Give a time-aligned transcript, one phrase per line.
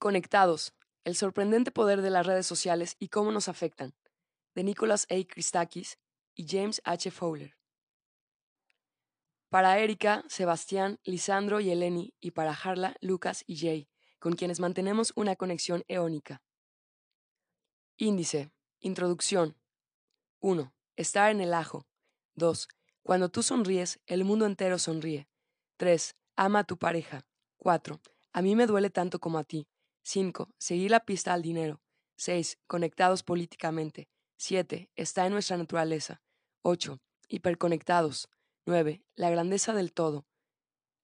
[0.00, 0.72] Conectados.
[1.04, 3.94] El sorprendente poder de las redes sociales y cómo nos afectan.
[4.54, 5.22] De Nicholas A.
[5.28, 5.98] Christakis
[6.34, 7.10] y James H.
[7.10, 7.54] Fowler.
[9.50, 15.12] Para Erika, Sebastián, Lisandro y Eleni, y para Harla, Lucas y Jay, con quienes mantenemos
[15.16, 16.40] una conexión eónica.
[17.98, 18.50] Índice.
[18.78, 19.54] Introducción.
[20.38, 20.72] 1.
[20.96, 21.86] Estar en el ajo.
[22.36, 22.68] 2.
[23.02, 25.28] Cuando tú sonríes, el mundo entero sonríe.
[25.76, 26.16] 3.
[26.36, 27.26] Ama a tu pareja.
[27.58, 28.00] 4.
[28.32, 29.68] A mí me duele tanto como a ti.
[30.02, 30.50] 5.
[30.58, 31.80] Seguir la pista al dinero.
[32.16, 32.58] 6.
[32.66, 34.08] Conectados políticamente.
[34.36, 34.90] 7.
[34.94, 36.22] Está en nuestra naturaleza.
[36.62, 36.98] 8.
[37.28, 38.28] Hiperconectados.
[38.66, 39.02] 9.
[39.14, 40.26] La grandeza del todo.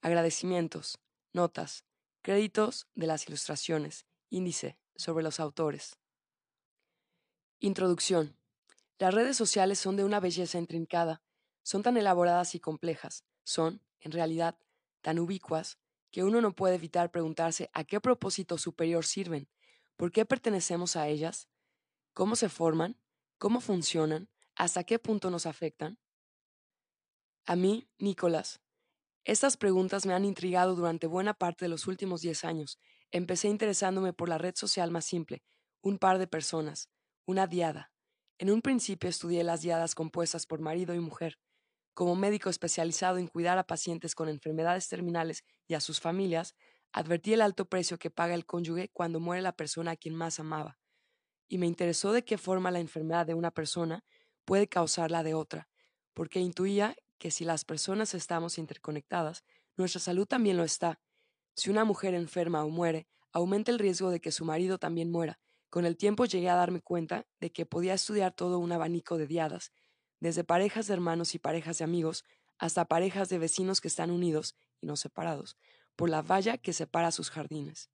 [0.03, 0.99] Agradecimientos.
[1.33, 1.85] Notas.
[2.23, 4.07] Créditos de las ilustraciones.
[4.31, 5.99] Índice sobre los autores.
[7.61, 8.37] Introducción.
[8.99, 11.23] Las redes sociales son de una belleza intrincada,
[11.63, 14.59] son tan elaboradas y complejas, son, en realidad,
[15.03, 15.79] tan ubicuas,
[16.11, 19.49] que uno no puede evitar preguntarse a qué propósito superior sirven,
[19.97, 21.49] por qué pertenecemos a ellas,
[22.15, 22.99] cómo se forman,
[23.39, 25.99] cómo funcionan, hasta qué punto nos afectan.
[27.47, 28.61] A mí, Nicolás,
[29.25, 32.79] estas preguntas me han intrigado durante buena parte de los últimos diez años.
[33.11, 35.43] Empecé interesándome por la red social más simple,
[35.81, 36.91] un par de personas,
[37.25, 37.93] una diada.
[38.39, 41.39] En un principio estudié las diadas compuestas por marido y mujer.
[41.97, 46.55] Como médico especializado en cuidar a pacientes con enfermedades terminales y a sus familias,
[46.93, 50.39] advertí el alto precio que paga el cónyuge cuando muere la persona a quien más
[50.39, 50.79] amaba.
[51.49, 54.05] Y me interesó de qué forma la enfermedad de una persona
[54.45, 55.71] puede causar la de otra,
[56.13, 59.43] porque intuía que si las personas estamos interconectadas,
[59.79, 61.01] nuestra salud también lo está.
[61.55, 65.41] Si una mujer enferma o muere, aumenta el riesgo de que su marido también muera,
[65.71, 69.27] con el tiempo llegué a darme cuenta de que podía estudiar todo un abanico de
[69.27, 69.73] diadas,
[70.21, 72.25] desde parejas de hermanos y parejas de amigos,
[72.59, 75.57] hasta parejas de vecinos que están unidos y no separados,
[75.95, 77.91] por la valla que separa sus jardines.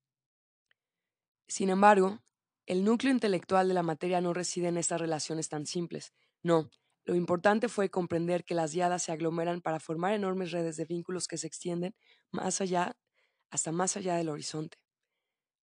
[1.48, 2.20] Sin embargo,
[2.66, 6.12] el núcleo intelectual de la materia no reside en estas relaciones tan simples.
[6.42, 6.70] No,
[7.04, 11.27] lo importante fue comprender que las diadas se aglomeran para formar enormes redes de vínculos
[11.27, 11.94] que se extienden
[12.30, 12.96] más allá,
[13.50, 14.78] hasta más allá del horizonte.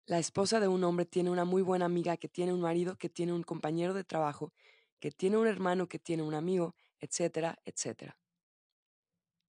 [0.06, 3.10] La esposa de un hombre tiene una muy buena amiga que tiene un marido que
[3.10, 4.54] tiene un compañero de trabajo,
[5.00, 8.18] que tiene un hermano que tiene un amigo, etcétera, etcétera.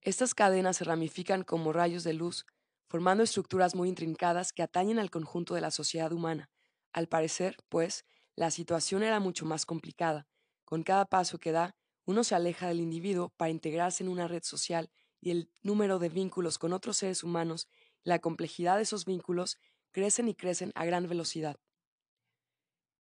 [0.01, 2.47] Estas cadenas se ramifican como rayos de luz,
[2.89, 6.51] formando estructuras muy intrincadas que atañen al conjunto de la sociedad humana.
[6.93, 10.27] Al parecer, pues, la situación era mucho más complicada.
[10.65, 14.43] Con cada paso que da, uno se aleja del individuo para integrarse en una red
[14.43, 14.91] social
[15.21, 17.69] y el número de vínculos con otros seres humanos
[18.03, 19.59] la complejidad de esos vínculos
[19.91, 21.57] crecen y crecen a gran velocidad.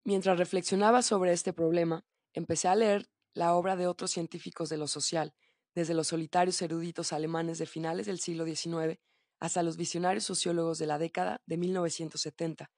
[0.04, 4.86] Mientras reflexionaba sobre este problema, empecé a leer la obra de otros científicos de lo
[4.86, 5.34] social,
[5.74, 8.98] desde los solitarios eruditos alemanes de finales del siglo XIX
[9.38, 12.70] hasta los visionarios sociólogos de la década de 1970,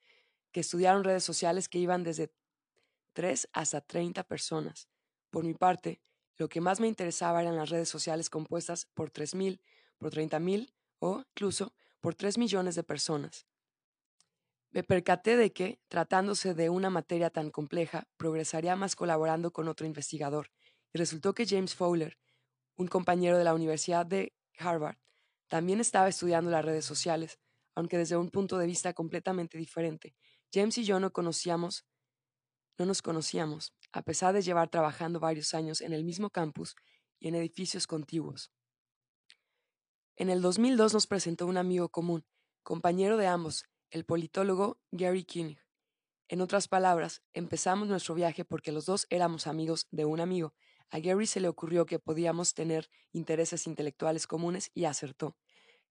[0.53, 2.33] que estudiaron redes sociales que iban desde
[3.15, 4.89] 3 hasta 30 personas.
[5.31, 6.01] Por mi parte,
[6.37, 9.61] lo que más me interesaba eran las redes sociales compuestas por 3.000,
[9.99, 13.47] por 30.000 o incluso por 3 millones de personas.
[14.72, 19.87] Me percaté de que, tratándose de una materia tan compleja, progresaría más colaborando con otro
[19.87, 20.50] investigador,
[20.94, 22.19] y resultó que James Fowler,
[22.77, 24.97] un compañero de la Universidad de Harvard,
[25.49, 27.38] también estaba estudiando las redes sociales,
[27.75, 30.15] aunque desde un punto de vista completamente diferente.
[30.50, 31.84] James y yo no conocíamos,
[32.78, 36.77] no nos conocíamos, a pesar de llevar trabajando varios años en el mismo campus
[37.21, 38.50] y en edificios contiguos.
[40.16, 42.25] En el 2002 nos presentó un amigo común,
[42.62, 45.56] compañero de ambos, el politólogo Gary King.
[46.28, 50.54] En otras palabras, empezamos nuestro viaje porque los dos éramos amigos de un amigo.
[50.91, 55.36] A Gary se le ocurrió que podíamos tener intereses intelectuales comunes y acertó.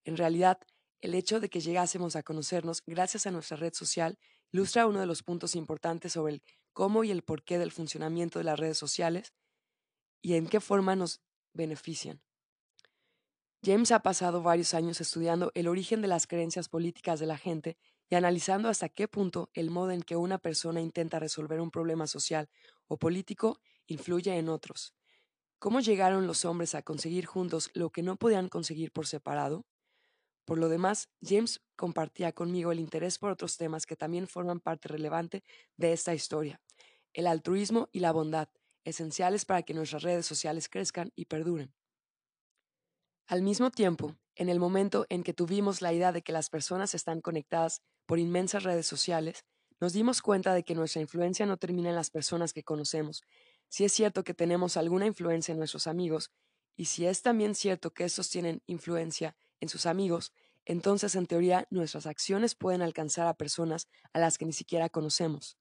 [0.04, 0.60] En realidad,
[1.00, 4.18] el hecho de que llegásemos a conocernos gracias a nuestra red social
[4.52, 8.46] ilustra uno de los puntos importantes sobre el cómo y el porqué del funcionamiento de
[8.46, 9.34] las redes sociales
[10.24, 11.22] y en qué forma nos
[11.54, 12.20] benefician.
[13.64, 17.78] James ha pasado varios años estudiando el origen de las creencias políticas de la gente
[18.10, 22.08] y analizando hasta qué punto el modo en que una persona intenta resolver un problema
[22.08, 22.50] social
[22.88, 24.96] o político influye en otros.
[25.60, 29.66] ¿Cómo llegaron los hombres a conseguir juntos lo que no podían conseguir por separado?
[30.46, 34.88] Por lo demás, James compartía conmigo el interés por otros temas que también forman parte
[34.90, 35.44] relevante
[35.78, 36.62] de esta historia,
[37.14, 38.50] el altruismo y la bondad,
[38.86, 41.74] esenciales para que nuestras redes sociales crezcan y perduren.
[43.32, 46.94] Al mismo tiempo, en el momento en que tuvimos la idea de que las personas
[46.94, 49.46] están conectadas por inmensas redes sociales,
[49.80, 53.24] nos dimos cuenta de que nuestra influencia no termina en las personas que conocemos.
[53.70, 56.30] Si es cierto que tenemos alguna influencia en nuestros amigos,
[56.76, 60.34] y si es también cierto que estos tienen influencia en sus amigos,
[60.66, 65.58] entonces en teoría nuestras acciones pueden alcanzar a personas a las que ni siquiera conocemos.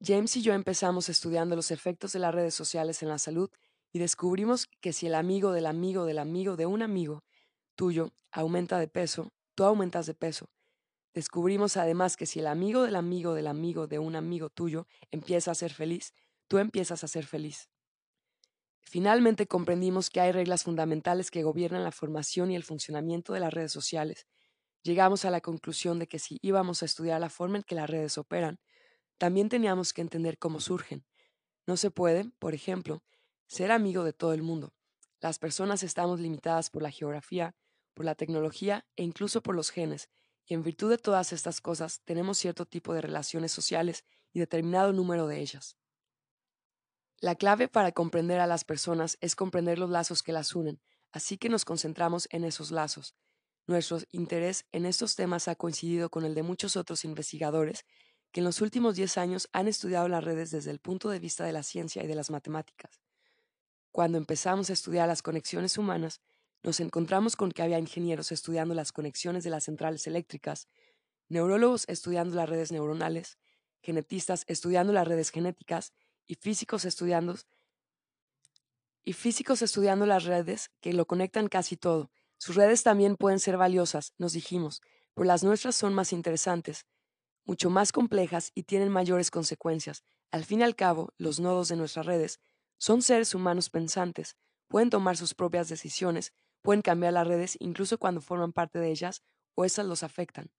[0.00, 3.50] James y yo empezamos estudiando los efectos de las redes sociales en la salud
[3.92, 7.24] y descubrimos que si el amigo del amigo del amigo de un amigo
[7.74, 10.50] tuyo aumenta de peso, tú aumentas de peso.
[11.12, 15.50] Descubrimos además que si el amigo del amigo del amigo de un amigo tuyo empieza
[15.50, 16.14] a ser feliz,
[16.46, 17.68] tú empiezas a ser feliz.
[18.80, 23.52] Finalmente comprendimos que hay reglas fundamentales que gobiernan la formación y el funcionamiento de las
[23.52, 24.26] redes sociales.
[24.82, 27.90] Llegamos a la conclusión de que si íbamos a estudiar la forma en que las
[27.90, 28.58] redes operan,
[29.18, 31.04] también teníamos que entender cómo surgen.
[31.66, 33.04] No se puede, por ejemplo,
[33.50, 34.72] ser amigo de todo el mundo.
[35.20, 37.56] Las personas estamos limitadas por la geografía,
[37.94, 40.08] por la tecnología e incluso por los genes,
[40.46, 44.92] y en virtud de todas estas cosas tenemos cierto tipo de relaciones sociales y determinado
[44.92, 45.76] número de ellas.
[47.20, 50.80] La clave para comprender a las personas es comprender los lazos que las unen,
[51.10, 53.16] así que nos concentramos en esos lazos.
[53.66, 57.84] Nuestro interés en estos temas ha coincidido con el de muchos otros investigadores
[58.30, 61.44] que en los últimos 10 años han estudiado las redes desde el punto de vista
[61.44, 63.00] de la ciencia y de las matemáticas.
[63.92, 66.20] Cuando empezamos a estudiar las conexiones humanas,
[66.62, 70.68] nos encontramos con que había ingenieros estudiando las conexiones de las centrales eléctricas,
[71.28, 73.38] neurólogos estudiando las redes neuronales,
[73.82, 75.92] genetistas estudiando las redes genéticas
[76.26, 77.34] y físicos estudiando
[79.02, 82.10] y físicos estudiando las redes que lo conectan casi todo.
[82.36, 84.82] Sus redes también pueden ser valiosas, nos dijimos,
[85.14, 86.86] pero las nuestras son más interesantes,
[87.44, 90.04] mucho más complejas y tienen mayores consecuencias.
[90.30, 92.38] Al fin y al cabo, los nodos de nuestras redes
[92.80, 94.36] son seres humanos pensantes,
[94.66, 96.32] pueden tomar sus propias decisiones,
[96.62, 99.22] pueden cambiar las redes incluso cuando forman parte de ellas
[99.54, 100.50] o esas los afectan.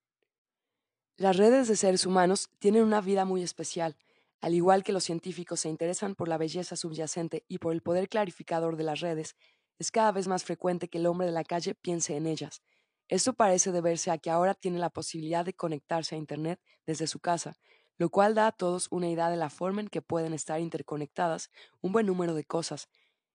[1.18, 3.97] Las redes de seres humanos tienen una vida muy especial,
[4.39, 8.07] al igual que los científicos se interesan por la belleza subyacente y por el poder
[8.07, 9.35] clarificador de las redes,
[9.79, 12.62] es cada vez más frecuente que el hombre de la calle piense en ellas.
[13.07, 17.19] Esto parece deberse a que ahora tiene la posibilidad de conectarse a Internet desde su
[17.19, 17.57] casa,
[18.01, 21.51] lo cual da a todos una idea de la forma en que pueden estar interconectadas
[21.81, 22.89] un buen número de cosas.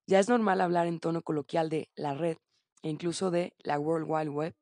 [0.08, 2.38] Ya es normal hablar en tono coloquial de la red
[2.82, 4.56] e incluso de la World Wide Web,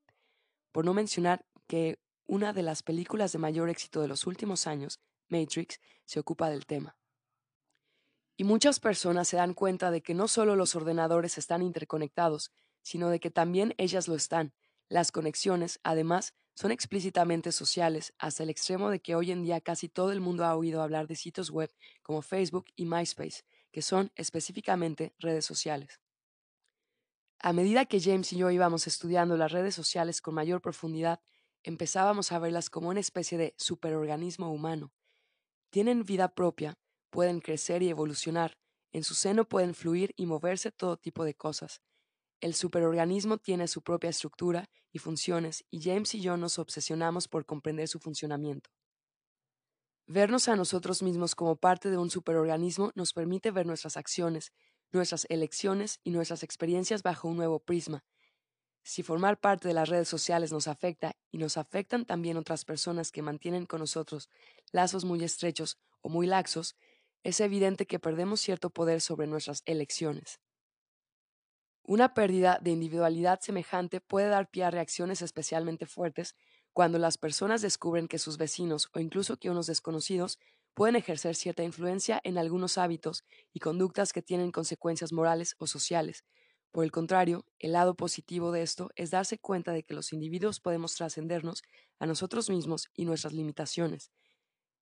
[0.72, 5.00] por no mencionar que una de las películas de mayor éxito de los últimos años
[5.30, 6.98] Matrix se ocupa del tema.
[8.36, 12.52] Y muchas personas se dan cuenta de que no solo los ordenadores están interconectados,
[12.82, 14.52] sino de que también ellas lo están.
[14.90, 19.88] Las conexiones, además, son explícitamente sociales, hasta el extremo de que hoy en día casi
[19.88, 21.72] todo el mundo ha oído hablar de sitios web
[22.02, 26.00] como Facebook y MySpace, que son específicamente redes sociales.
[27.40, 31.20] A medida que James y yo íbamos estudiando las redes sociales con mayor profundidad,
[31.62, 34.92] empezábamos a verlas como una especie de superorganismo humano,
[35.74, 36.78] tienen vida propia,
[37.10, 38.56] pueden crecer y evolucionar,
[38.92, 41.82] en su seno pueden fluir y moverse todo tipo de cosas.
[42.44, 47.46] El superorganismo tiene su propia estructura y funciones y James y yo nos obsesionamos por
[47.46, 48.68] comprender su funcionamiento.
[50.06, 54.52] Vernos a nosotros mismos como parte de un superorganismo nos permite ver nuestras acciones,
[54.92, 58.04] nuestras elecciones y nuestras experiencias bajo un nuevo prisma,
[58.82, 63.10] si formar parte de las redes sociales nos afecta y nos afectan también otras personas
[63.10, 64.28] que mantienen con nosotros
[64.70, 66.76] lazos muy estrechos o muy laxos,
[67.22, 70.40] es evidente que perdemos cierto poder sobre nuestras elecciones.
[71.84, 76.34] Una pérdida de individualidad semejante puede dar pie a reacciones especialmente fuertes
[76.72, 80.38] cuando las personas descubren que sus vecinos o incluso que unos desconocidos
[80.72, 86.24] pueden ejercer cierta influencia en algunos hábitos y conductas que tienen consecuencias morales o sociales,
[86.74, 90.58] por el contrario, el lado positivo de esto es darse cuenta de que los individuos
[90.58, 91.62] podemos trascendernos
[92.00, 94.10] a nosotros mismos y nuestras limitaciones.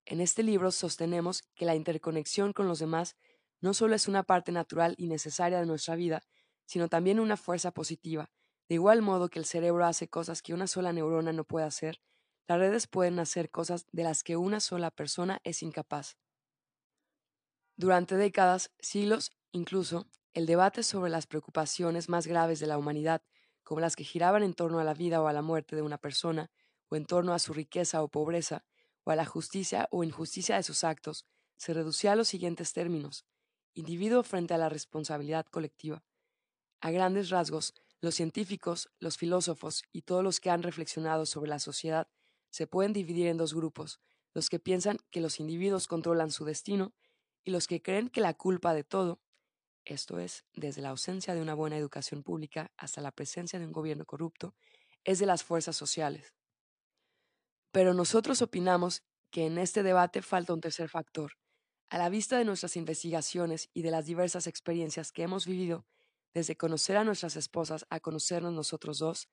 [0.06, 3.16] En este libro sostenemos que la interconexión con los demás
[3.61, 6.23] no solo es una parte natural y necesaria de nuestra vida,
[6.72, 8.30] sino también una fuerza positiva.
[8.66, 12.00] De igual modo que el cerebro hace cosas que una sola neurona no puede hacer,
[12.48, 16.16] las redes pueden hacer cosas de las que una sola persona es incapaz.
[17.76, 23.20] Durante décadas, siglos incluso, el debate sobre las preocupaciones más graves de la humanidad,
[23.62, 25.98] como las que giraban en torno a la vida o a la muerte de una
[25.98, 26.50] persona,
[26.88, 28.64] o en torno a su riqueza o pobreza,
[29.04, 31.26] o a la justicia o injusticia de sus actos,
[31.58, 33.26] se reducía a los siguientes términos
[33.74, 36.02] individuo frente a la responsabilidad colectiva.
[36.82, 41.60] A grandes rasgos, los científicos, los filósofos y todos los que han reflexionado sobre la
[41.60, 42.08] sociedad
[42.50, 44.00] se pueden dividir en dos grupos,
[44.34, 46.92] los que piensan que los individuos controlan su destino
[47.44, 49.22] y los que creen que la culpa de todo
[49.84, 53.72] esto es, desde la ausencia de una buena educación pública hasta la presencia de un
[53.72, 54.54] gobierno corrupto,
[55.04, 56.34] es de las fuerzas sociales.
[57.72, 61.32] Pero nosotros opinamos que en este debate falta un tercer factor.
[61.90, 65.86] A la vista de nuestras investigaciones y de las diversas experiencias que hemos vivido,
[66.34, 69.28] desde conocer a nuestras esposas a conocernos nosotros dos,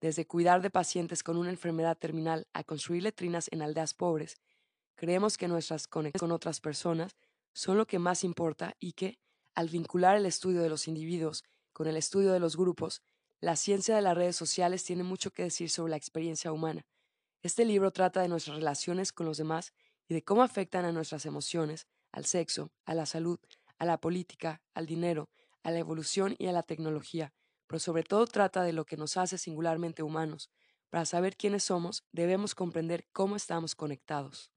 [0.00, 4.36] desde cuidar de pacientes con una enfermedad terminal a construir letrinas en aldeas pobres,
[4.94, 7.16] creemos que nuestras conexiones con otras personas
[7.54, 9.18] son lo que más importa y que,
[9.54, 13.02] al vincular el estudio de los individuos con el estudio de los grupos,
[13.40, 16.86] la ciencia de las redes sociales tiene mucho que decir sobre la experiencia humana.
[17.42, 19.72] Este libro trata de nuestras relaciones con los demás
[20.08, 23.38] y de cómo afectan a nuestras emociones, al sexo, a la salud,
[23.78, 25.28] a la política, al dinero,
[25.64, 27.32] a la evolución y a la tecnología,
[27.66, 30.50] pero sobre todo trata de lo que nos hace singularmente humanos.
[30.90, 34.52] Para saber quiénes somos, debemos comprender cómo estamos conectados.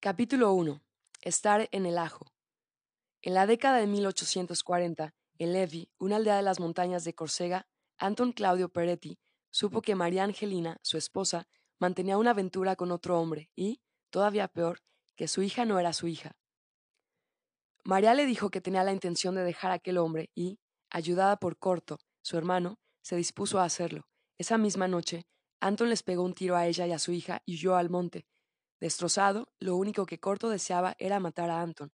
[0.00, 0.80] Capítulo 1.
[1.20, 2.32] Estar en el ajo.
[3.20, 7.66] En la década de 1840, en Levi, una aldea de las montañas de Córcega,
[7.98, 9.18] Anton Claudio Peretti
[9.50, 11.46] supo que María Angelina, su esposa,
[11.78, 14.80] mantenía una aventura con otro hombre y, todavía peor,
[15.16, 16.36] que su hija no era su hija.
[17.84, 20.58] María le dijo que tenía la intención de dejar a aquel hombre y,
[20.90, 24.08] ayudada por Corto, su hermano, se dispuso a hacerlo.
[24.38, 25.26] Esa misma noche,
[25.60, 28.26] Anton les pegó un tiro a ella y a su hija y huyó al monte.
[28.80, 31.92] Destrozado, lo único que Corto deseaba era matar a Anton,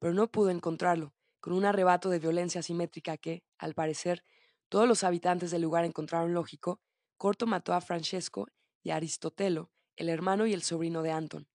[0.00, 4.24] pero no pudo encontrarlo, con un arrebato de violencia simétrica que, al parecer,
[4.68, 6.80] todos los habitantes del lugar encontraron lógico,
[7.16, 8.48] Corto mató a Francesco
[8.82, 11.48] y a Aristotelo, el hermano y el sobrino de Anton.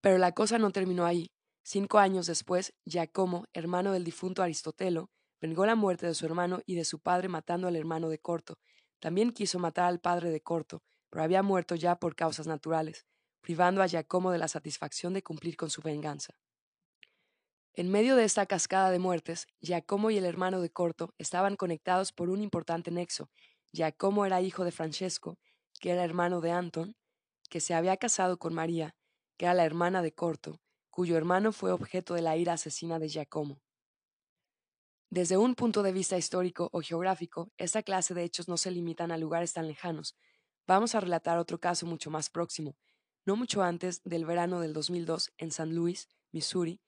[0.00, 1.32] Pero la cosa no terminó ahí.
[1.70, 6.76] Cinco años después, Giacomo, hermano del difunto Aristotelo, vengó la muerte de su hermano y
[6.76, 8.58] de su padre matando al hermano de Corto.
[9.00, 13.04] También quiso matar al padre de Corto, pero había muerto ya por causas naturales,
[13.42, 16.38] privando a Giacomo de la satisfacción de cumplir con su venganza.
[17.74, 22.14] En medio de esta cascada de muertes, Giacomo y el hermano de Corto estaban conectados
[22.14, 23.28] por un importante nexo.
[23.74, 25.38] Giacomo era hijo de Francesco,
[25.80, 26.96] que era hermano de Anton,
[27.50, 28.96] que se había casado con María,
[29.36, 30.62] que era la hermana de Corto,
[30.98, 33.60] cuyo hermano fue objeto de la ira asesina de Giacomo.
[35.10, 39.12] Desde un punto de vista histórico o geográfico, esta clase de hechos no se limitan
[39.12, 40.16] a lugares tan lejanos.
[40.66, 42.74] Vamos a relatar otro caso mucho más próximo.
[43.24, 46.80] No mucho antes del verano del 2002, en San Luis, Missouri,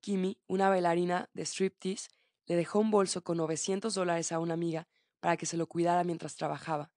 [0.00, 2.10] Kimi, una bailarina de striptease,
[2.46, 4.86] le dejó un bolso con 900 dólares a una amiga
[5.18, 6.92] para que se lo cuidara mientras trabajaba.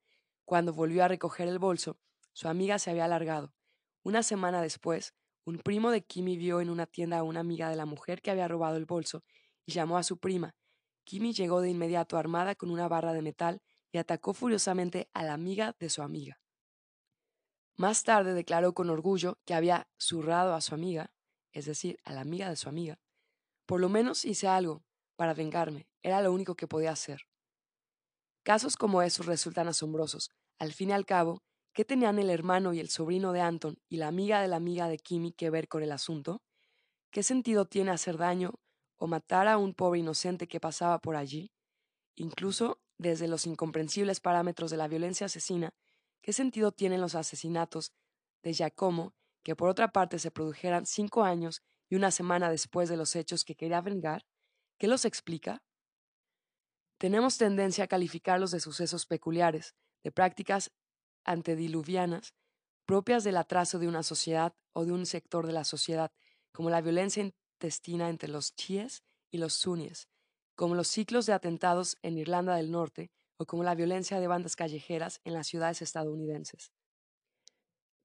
[0.45, 1.97] Cuando volvió a recoger el bolso,
[2.33, 3.55] su amiga se había alargado.
[4.03, 5.15] Una semana después,
[5.45, 8.31] un primo de Kimi vio en una tienda a una amiga de la mujer que
[8.31, 9.23] había robado el bolso
[9.65, 10.55] y llamó a su prima,
[11.09, 15.33] Kimi llegó de inmediato armada con una barra de metal y atacó furiosamente a la
[15.33, 16.39] amiga de su amiga.
[17.77, 21.11] Más tarde declaró con orgullo que había zurrado a su amiga,
[21.51, 22.99] es decir, a la amiga de su amiga.
[23.65, 24.83] Por lo menos hice algo
[25.15, 27.21] para vengarme, era lo único que podía hacer.
[28.43, 30.29] Casos como esos resultan asombrosos.
[30.59, 31.41] Al fin y al cabo,
[31.73, 34.87] ¿qué tenían el hermano y el sobrino de Anton y la amiga de la amiga
[34.87, 36.41] de Kimi que ver con el asunto?
[37.11, 38.55] ¿Qué sentido tiene hacer daño
[38.97, 41.51] o matar a un pobre inocente que pasaba por allí,
[42.15, 45.73] incluso desde los incomprensibles parámetros de la violencia asesina,
[46.21, 47.93] ¿qué sentido tienen los asesinatos
[48.43, 52.97] de Giacomo, que por otra parte se produjeran cinco años y una semana después de
[52.97, 54.25] los hechos que quería vengar?
[54.77, 55.63] ¿Qué los explica?
[56.97, 60.71] Tenemos tendencia a calificarlos de sucesos peculiares, de prácticas
[61.23, 62.33] antediluvianas,
[62.85, 66.11] propias del atraso de una sociedad o de un sector de la sociedad,
[66.51, 70.09] como la violencia intestina entre los chiíes y los suníes,
[70.55, 74.55] como los ciclos de atentados en Irlanda del Norte o como la violencia de bandas
[74.55, 76.71] callejeras en las ciudades estadounidenses.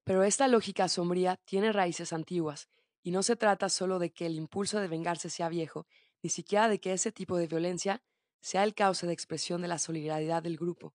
[0.05, 2.69] Pero esta lógica sombría tiene raíces antiguas,
[3.03, 5.87] y no se trata solo de que el impulso de vengarse sea viejo,
[6.23, 8.03] ni siquiera de que ese tipo de violencia
[8.41, 10.95] sea el cauce de expresión de la solidaridad del grupo.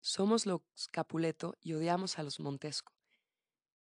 [0.00, 2.92] Somos los Capuleto y odiamos a los Montesco,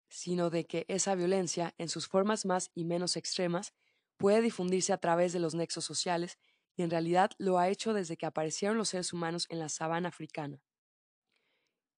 [0.09, 3.75] sino de que esa violencia, en sus formas más y menos extremas,
[4.16, 6.38] puede difundirse a través de los nexos sociales
[6.76, 10.09] y en realidad lo ha hecho desde que aparecieron los seres humanos en la sabana
[10.09, 10.62] africana.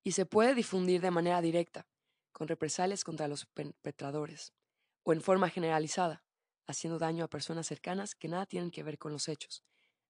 [0.02, 1.86] Y se puede difundir de manera directa,
[2.32, 4.54] con represalias contra los perpetradores,
[5.02, 6.24] o en forma generalizada,
[6.66, 9.64] haciendo daño a personas cercanas que nada tienen que ver con los hechos.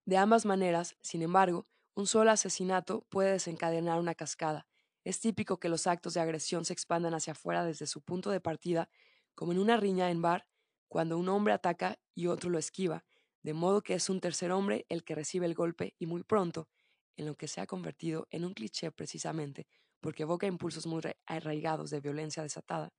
[0.05, 4.67] De ambas maneras, sin embargo, un solo asesinato puede desencadenar una cascada.
[5.03, 8.41] Es típico que los actos de agresión se expandan hacia afuera desde su punto de
[8.41, 8.91] partida,
[9.35, 10.47] como en una riña en bar
[10.89, 13.05] cuando un hombre ataca y otro lo esquiva,
[13.43, 16.69] de modo que es un tercer hombre el que recibe el golpe y muy pronto,
[17.17, 19.67] en lo que se ha convertido en un cliché precisamente,
[20.01, 22.93] porque evoca impulsos muy arraigados de violencia desatada.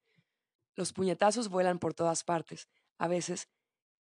[0.75, 2.67] Los puñetazos vuelan por todas partes.
[2.97, 3.47] A veces,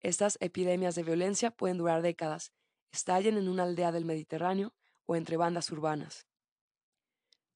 [0.00, 2.52] estas epidemias de violencia pueden durar décadas,
[2.92, 4.75] estallen en una aldea del Mediterráneo
[5.07, 6.26] o entre bandas urbanas.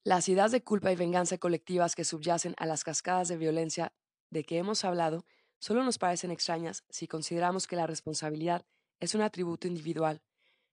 [0.04, 3.92] Las ideas de culpa y venganza colectivas que subyacen a las cascadas de violencia
[4.30, 5.24] de que hemos hablado
[5.58, 8.66] solo nos parecen extrañas si consideramos que la responsabilidad
[8.98, 10.22] es un atributo individual.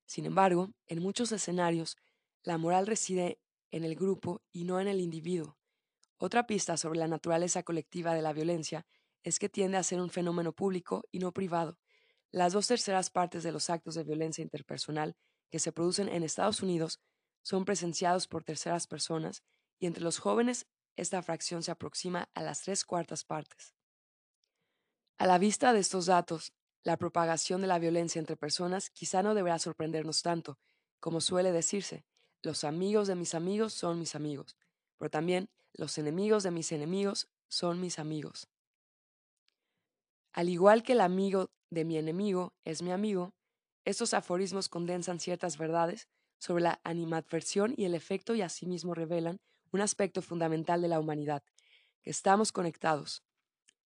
[0.05, 1.97] Sin embargo, en muchos escenarios,
[2.43, 3.39] La moral reside
[3.69, 5.57] en el grupo y no en el individuo.
[6.17, 8.85] Otra pista sobre la naturaleza colectiva de la violencia
[9.23, 11.77] es que tiende a ser un fenómeno público y no privado.
[12.31, 15.15] Las dos terceras partes de los actos de violencia interpersonal
[15.49, 16.99] que se producen en Estados Unidos
[17.41, 19.43] son presenciados por terceras personas
[19.79, 23.73] y entre los jóvenes esta fracción se aproxima a las tres cuartas partes.
[25.17, 29.33] A la vista de estos datos, la propagación de la violencia entre personas quizá no
[29.33, 30.59] deberá sorprendernos tanto,
[30.99, 32.05] como suele decirse,
[32.41, 34.55] los amigos de mis amigos son mis amigos,
[34.97, 38.47] pero también los enemigos de mis enemigos son mis amigos.
[40.33, 43.33] Al igual que el amigo de mi enemigo es mi amigo,
[43.85, 46.07] estos aforismos condensan ciertas verdades
[46.37, 49.39] sobre la animadversión y el efecto y asimismo revelan
[49.71, 51.43] un aspecto fundamental de la humanidad,
[52.01, 53.23] que estamos conectados.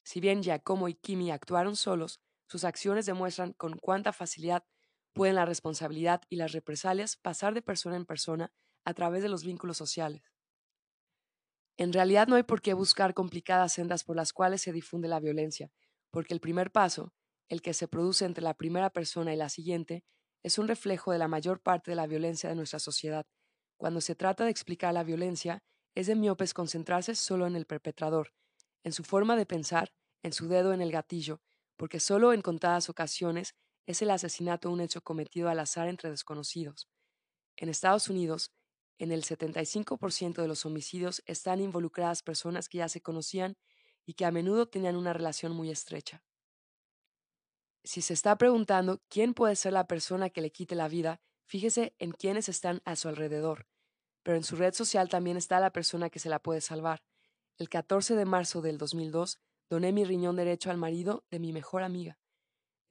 [0.03, 4.65] Si bien Giacomo y Kimi actuaron solos, sus acciones demuestran con cuánta facilidad
[5.13, 8.51] pueden la responsabilidad y las represalias pasar de persona en persona
[8.85, 10.23] a través de los vínculos sociales.
[11.77, 15.19] En realidad no hay por qué buscar complicadas sendas por las cuales se difunde la
[15.19, 15.71] violencia,
[16.13, 17.12] porque el primer paso,
[17.50, 20.03] el que se produce entre la primera persona y la siguiente,
[20.43, 23.25] es un reflejo de la mayor parte de la violencia de nuestra sociedad.
[23.77, 25.63] Cuando se trata de explicar la violencia,
[25.96, 28.32] es de miopes concentrarse solo en el perpetrador,
[28.84, 29.91] en su forma de pensar,
[30.22, 31.41] en su dedo en el gatillo,
[31.77, 33.55] porque solo en contadas ocasiones
[33.88, 36.89] es el asesinato un hecho cometido al azar entre desconocidos.
[37.58, 38.51] En Estados Unidos,
[39.00, 43.55] en el 75% de los homicidios están involucradas personas que ya se conocían
[44.05, 46.24] y que a menudo tenían una relación muy estrecha.
[47.83, 51.95] Si se está preguntando quién puede ser la persona que le quite la vida, fíjese
[52.00, 53.67] en quiénes están a su alrededor.
[54.24, 57.03] Pero en su red social también está la persona que se la puede salvar.
[57.57, 61.83] El 14 de marzo del 2002, doné mi riñón derecho al marido de mi mejor
[61.83, 62.17] amiga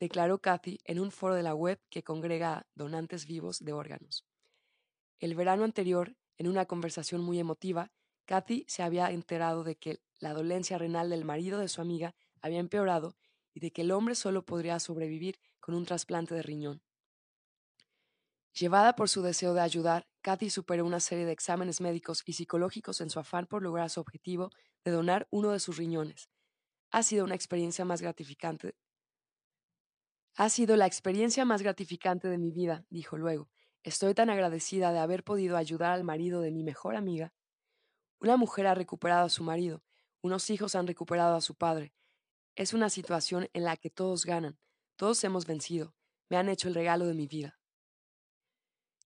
[0.03, 4.27] declaró Kathy en un foro de la web que congrega donantes vivos de órganos.
[5.21, 7.93] El verano anterior, en una conversación muy emotiva,
[8.25, 12.61] Kathy se había enterado de que la dolencia renal del marido de su amiga había
[12.61, 13.17] empeorado
[13.53, 16.83] y de que el hombre solo podría sobrevivir con un trasplante de riñón.
[18.55, 23.01] Llevada por su deseo de ayudar, Kathy superó una serie de exámenes médicos y psicológicos
[23.01, 24.51] en su afán por lograr su objetivo
[24.85, 26.31] de donar uno de sus riñones.
[26.91, 28.75] Ha sido una experiencia más gratificante
[30.35, 33.51] ha sido la experiencia más gratificante de mi vida, dijo luego.
[33.83, 37.35] Estoy tan agradecida de haber podido ayudar al marido de mi mejor amiga.
[38.19, 39.83] Una mujer ha recuperado a su marido,
[40.23, 41.93] unos hijos han recuperado a su padre.
[42.57, 44.59] Es una situación en la que todos ganan,
[44.97, 45.95] todos hemos vencido,
[46.31, 47.59] me han hecho el regalo de mi vida.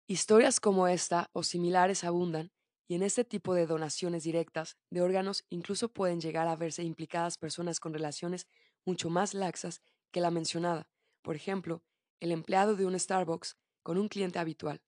[0.07, 2.53] Historias como esta o similares abundan,
[2.89, 7.37] y en este tipo de donaciones directas de órganos incluso pueden llegar a verse implicadas
[7.37, 8.47] personas con relaciones
[8.85, 10.89] mucho más laxas que la mencionada,
[11.23, 11.83] por ejemplo,
[12.21, 14.83] el empleado de un Starbucks con un cliente habitual.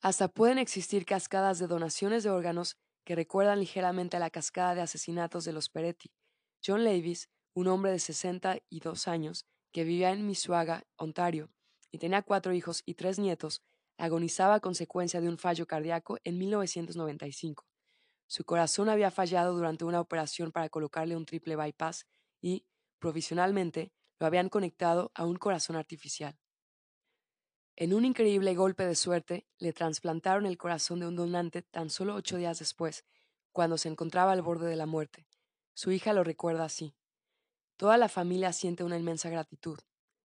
[0.00, 4.80] Hasta pueden existir cascadas de donaciones de órganos que recuerdan ligeramente a la cascada de
[4.80, 6.10] asesinatos de los Peretti.
[6.64, 11.50] John Levis, un hombre de 62 años que vivía en Mississauga, Ontario,
[11.90, 13.62] y tenía cuatro hijos y tres nietos,
[13.98, 17.66] agonizaba a consecuencia de un fallo cardíaco en 1995.
[18.26, 22.06] Su corazón había fallado durante una operación para colocarle un triple bypass
[22.40, 22.66] y,
[22.98, 26.38] provisionalmente, lo habían conectado a un corazón artificial.
[27.76, 32.14] En un increíble golpe de suerte, le trasplantaron el corazón de un donante tan solo
[32.14, 33.04] ocho días después,
[33.50, 35.26] cuando se encontraba al borde de la muerte.
[35.74, 36.94] Su hija lo recuerda así.
[37.76, 39.78] Toda la familia siente una inmensa gratitud.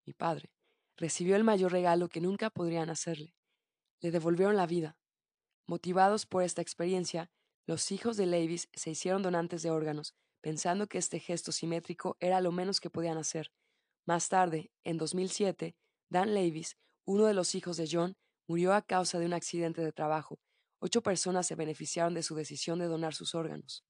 [0.05, 0.53] Mi padre
[0.97, 3.35] recibió el mayor regalo que nunca podrían hacerle.
[4.01, 4.99] Le devolvieron la vida.
[5.67, 7.31] Motivados por esta experiencia,
[7.67, 12.41] los hijos de Levis se hicieron donantes de órganos, pensando que este gesto simétrico era
[12.41, 13.53] lo menos que podían hacer,
[14.05, 15.77] más tarde, en 2007,
[16.09, 19.93] Dan Levis, uno de los hijos de John, murió a causa de un accidente de
[19.93, 20.39] trabajo.
[20.79, 23.83] Ocho personas se beneficiaron de su decisión de donar sus órganos.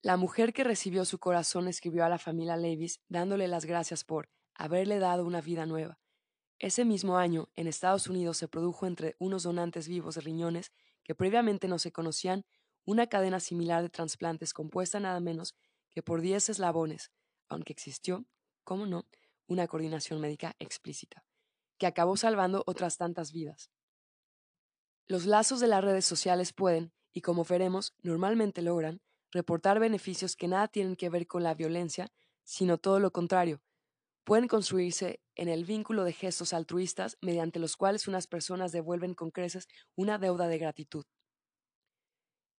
[0.00, 4.28] La mujer que recibió su corazón escribió a la familia Levis dándole las gracias por
[4.54, 5.98] haberle dado una vida nueva.
[6.60, 10.70] Ese mismo año, en Estados Unidos se produjo entre unos donantes vivos de riñones
[11.02, 12.44] que previamente no se conocían
[12.84, 15.56] una cadena similar de trasplantes compuesta nada menos
[15.90, 17.10] que por diez eslabones,
[17.48, 18.26] aunque existió
[18.62, 19.08] cómo no,
[19.48, 21.24] una coordinación médica explícita,
[21.78, 23.70] que acabó salvando otras tantas vidas.
[25.06, 30.48] Los lazos de las redes sociales pueden, y como veremos, normalmente logran, reportar beneficios que
[30.48, 32.10] nada tienen que ver con la violencia,
[32.44, 33.60] sino todo lo contrario.
[34.24, 39.30] Pueden construirse en el vínculo de gestos altruistas mediante los cuales unas personas devuelven con
[39.30, 41.04] creces una deuda de gratitud.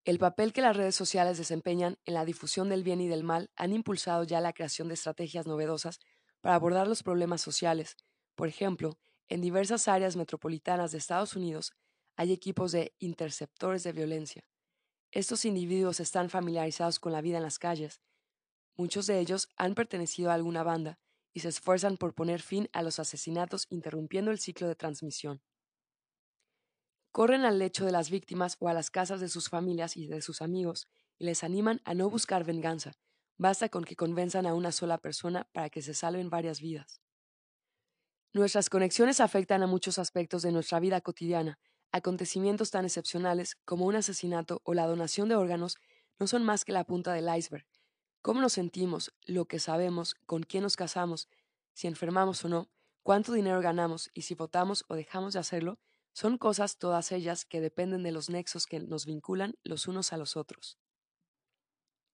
[0.04, 3.50] El papel que las redes sociales desempeñan en la difusión del bien y del mal
[3.56, 6.00] han impulsado ya la creación de estrategias novedosas
[6.42, 7.98] para abordar los problemas sociales.
[8.36, 11.74] Por ejemplo, en diversas áreas metropolitanas de Estados Unidos
[12.16, 14.48] hay equipos de interceptores de violencia.
[15.12, 18.02] Estos individuos están familiarizados con la vida en las calles.
[18.76, 21.00] Muchos de ellos han pertenecido a alguna banda
[21.34, 25.42] y se esfuerzan por poner fin a los asesinatos interrumpiendo el ciclo de transmisión.
[27.12, 30.22] Corren al lecho de las víctimas o a las casas de sus familias y de
[30.22, 32.92] sus amigos y les animan a no buscar venganza.
[33.38, 37.05] Basta con que convenzan a una sola persona para que se salven varias vidas.
[38.36, 41.58] Nuestras conexiones afectan a muchos aspectos de nuestra vida cotidiana.
[41.94, 45.78] Acontecimientos tan excepcionales como un asesinato o la donación de órganos
[46.20, 47.66] no son más que la punta del iceberg.
[48.22, 51.30] Cómo nos sentimos, lo que sabemos, con quién nos casamos,
[51.74, 52.70] si enfermamos o no,
[53.04, 55.80] cuánto dinero ganamos y si votamos o dejamos de hacerlo,
[56.12, 60.18] son cosas todas ellas que dependen de los nexos que nos vinculan los unos a
[60.18, 60.78] los otros.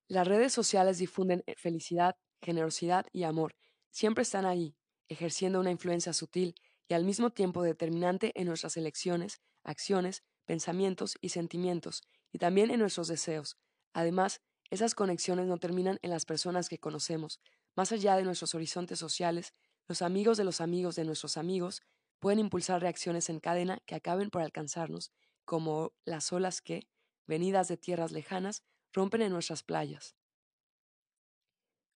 [0.08, 3.56] Las redes sociales difunden eh, felicidad, generosidad y amor.
[3.90, 4.76] Siempre están ahí,
[5.12, 6.56] ejerciendo una influencia sutil
[6.88, 12.80] y al mismo tiempo determinante en nuestras elecciones, acciones, pensamientos y sentimientos, y también en
[12.80, 13.58] nuestros deseos.
[13.94, 17.42] Además, esas conexiones no terminan en las personas que conocemos.
[17.76, 19.54] Más allá de nuestros horizontes sociales,
[19.88, 21.82] los amigos de los amigos de nuestros amigos
[22.20, 25.12] pueden impulsar reacciones en cadena que acaben por alcanzarnos,
[25.44, 26.88] como las olas que,
[27.28, 30.16] venidas de tierras lejanas, rompen en nuestras playas.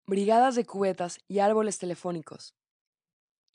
[0.06, 2.54] Brigadas de cubetas y árboles telefónicos.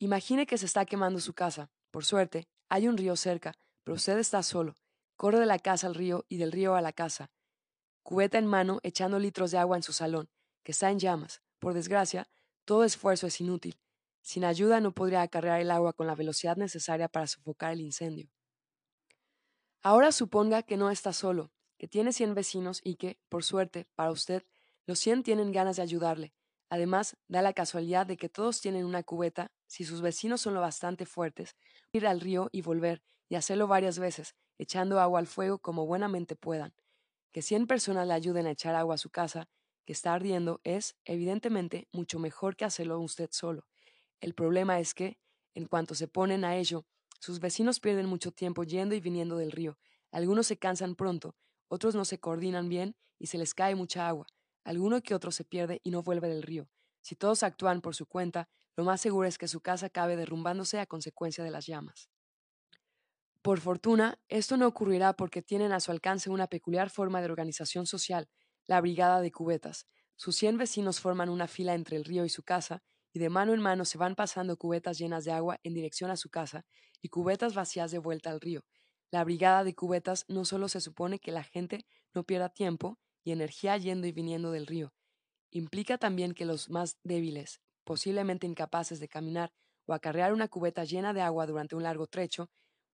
[0.03, 1.71] Imagine que se está quemando su casa.
[1.91, 3.53] Por suerte, hay un río cerca,
[3.85, 4.79] pero usted está solo.
[5.17, 7.31] Corre de la casa al río y del río a la casa.
[8.03, 10.31] Cubeta en mano, echando litros de agua en su salón,
[10.63, 11.43] que está en llamas.
[11.59, 12.31] Por desgracia,
[12.65, 13.79] todo esfuerzo es inútil.
[14.23, 18.31] Sin ayuda no podría acarrear el agua con la velocidad necesaria para sofocar el incendio.
[19.83, 24.11] Ahora suponga que no está solo, que tiene 100 vecinos y que, por suerte, para
[24.11, 24.47] usted,
[24.87, 26.33] los 100 tienen ganas de ayudarle.
[26.71, 30.61] Además, da la casualidad de que todos tienen una cubeta, si sus vecinos son lo
[30.61, 31.55] bastante fuertes,
[31.93, 36.35] ir al río y volver, y hacerlo varias veces, echando agua al fuego como buenamente
[36.35, 36.75] puedan.
[37.31, 39.49] Que 100 personas le ayuden a echar agua a su casa,
[39.87, 43.69] que está ardiendo, es, evidentemente, mucho mejor que hacerlo usted solo.
[44.21, 45.21] El problema es que,
[45.55, 46.85] en cuanto se ponen a ello,
[47.21, 49.79] sus vecinos pierden mucho tiempo yendo y viniendo del río.
[50.11, 51.37] Algunos se cansan pronto,
[51.69, 54.27] otros no se coordinan bien y se les cae mucha agua.
[54.65, 56.69] Alguno que otro se pierde y no vuelve del río.
[57.03, 58.49] Si todos actúan por su cuenta,
[58.81, 62.09] lo más seguro es que su casa acabe derrumbándose a consecuencia de las llamas.
[63.43, 67.85] Por fortuna, esto no ocurrirá porque tienen a su alcance una peculiar forma de organización
[67.85, 68.31] social,
[68.67, 69.87] la brigada de cubetas.
[70.17, 73.53] Sus cien vecinos forman una fila entre el río y su casa y de mano
[73.53, 76.65] en mano se van pasando cubetas llenas de agua en dirección a su casa
[77.03, 78.65] y cubetas vacías de vuelta al río.
[79.11, 83.33] La brigada de cubetas no solo se supone que la gente no pierda tiempo y
[83.33, 84.95] energía yendo y viniendo del río,
[85.51, 89.53] implica también que los más débiles, posiblemente incapaces de caminar
[89.87, 92.51] o acarrear una cubeta llena de agua durante un largo trecho,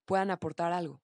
[0.06, 1.02] puedan aportar algo.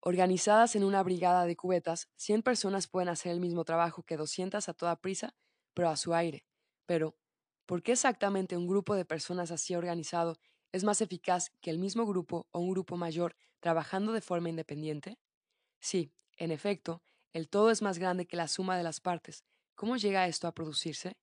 [0.00, 4.68] Organizadas en una brigada de cubetas, 100 personas pueden hacer el mismo trabajo que 200
[4.68, 5.34] a toda prisa,
[5.74, 6.44] pero a su aire.
[6.86, 7.16] Pero,
[7.66, 10.38] ¿Por qué exactamente un grupo de personas así organizado
[10.72, 15.18] es más eficaz que el mismo grupo o un grupo mayor trabajando de forma independiente?
[15.80, 19.44] Sí, en efecto, el todo es más grande que la suma de las partes.
[19.74, 21.18] ¿Cómo llega esto a producirse?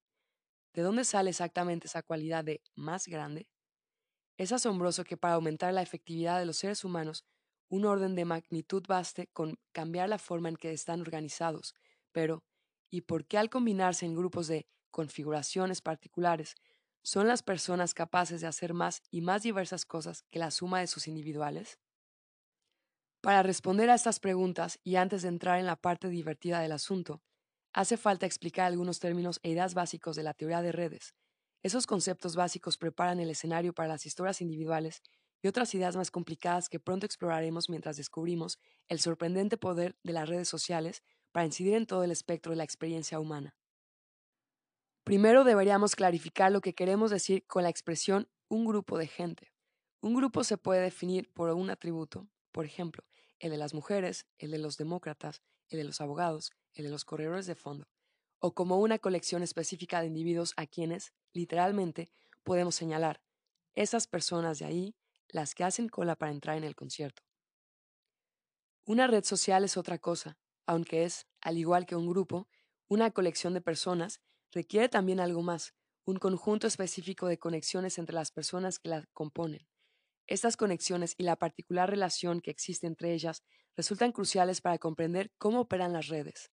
[0.76, 3.48] ¿De dónde sale exactamente esa cualidad de más grande?
[4.38, 7.26] Es asombroso que para aumentar la efectividad de los seres humanos,
[7.70, 11.76] un orden de magnitud baste con cambiar la forma en que están organizados,
[12.12, 12.44] pero
[12.92, 16.56] ¿y por qué al combinarse en grupos de configuraciones particulares,
[17.04, 20.88] ¿son las personas capaces de hacer más y más diversas cosas que la suma de
[20.88, 21.80] sus individuales?
[23.22, 27.22] Para responder a estas preguntas y antes de entrar en la parte divertida del asunto,
[27.76, 31.14] hace falta explicar algunos términos e ideas básicos de la teoría de redes.
[31.62, 35.02] Esos conceptos básicos preparan el escenario para las historias individuales
[35.42, 40.30] y otras ideas más complicadas que pronto exploraremos mientras descubrimos el sorprendente poder de las
[40.30, 43.58] redes sociales para incidir en todo el espectro de la experiencia humana.
[45.04, 49.52] Primero deberíamos clarificar lo que queremos decir con la expresión un grupo de gente.
[50.02, 53.04] Un grupo se puede definir por un atributo, por ejemplo,
[53.40, 57.06] el de las mujeres, el de los demócratas, el de los abogados, el de los
[57.06, 57.88] corredores de fondo,
[58.40, 62.12] o como una colección específica de individuos a quienes, literalmente,
[62.44, 63.22] podemos señalar,
[63.74, 64.96] esas personas de ahí,
[65.30, 67.24] las que hacen cola para entrar en el concierto.
[68.86, 72.48] Una red social es otra cosa, aunque es, al igual que un grupo,
[72.88, 75.74] una colección de personas requiere también algo más,
[76.06, 79.68] un conjunto específico de conexiones entre las personas que la componen.
[80.28, 83.44] Estas conexiones y la particular relación que existe entre ellas
[83.76, 86.52] resultan cruciales para comprender cómo operan las redes.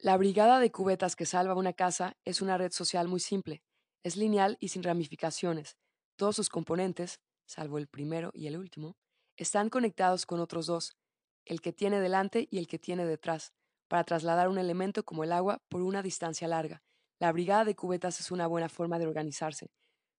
[0.00, 3.64] La brigada de cubetas que salva una casa es una red social muy simple,
[4.04, 5.76] es lineal y sin ramificaciones.
[6.14, 8.96] Todos sus componentes, salvo el primero y el último,
[9.36, 10.96] están conectados con otros dos,
[11.44, 13.52] el que tiene delante y el que tiene detrás,
[13.88, 16.80] para trasladar un elemento como el agua por una distancia larga.
[17.18, 19.72] La brigada de cubetas es una buena forma de organizarse.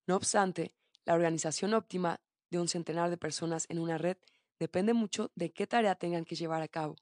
[0.06, 0.74] No obstante,
[1.06, 2.20] la organización óptima
[2.52, 4.18] de un centenar de personas en una red
[4.60, 6.98] depende mucho de qué tarea tengan que llevar a cabo.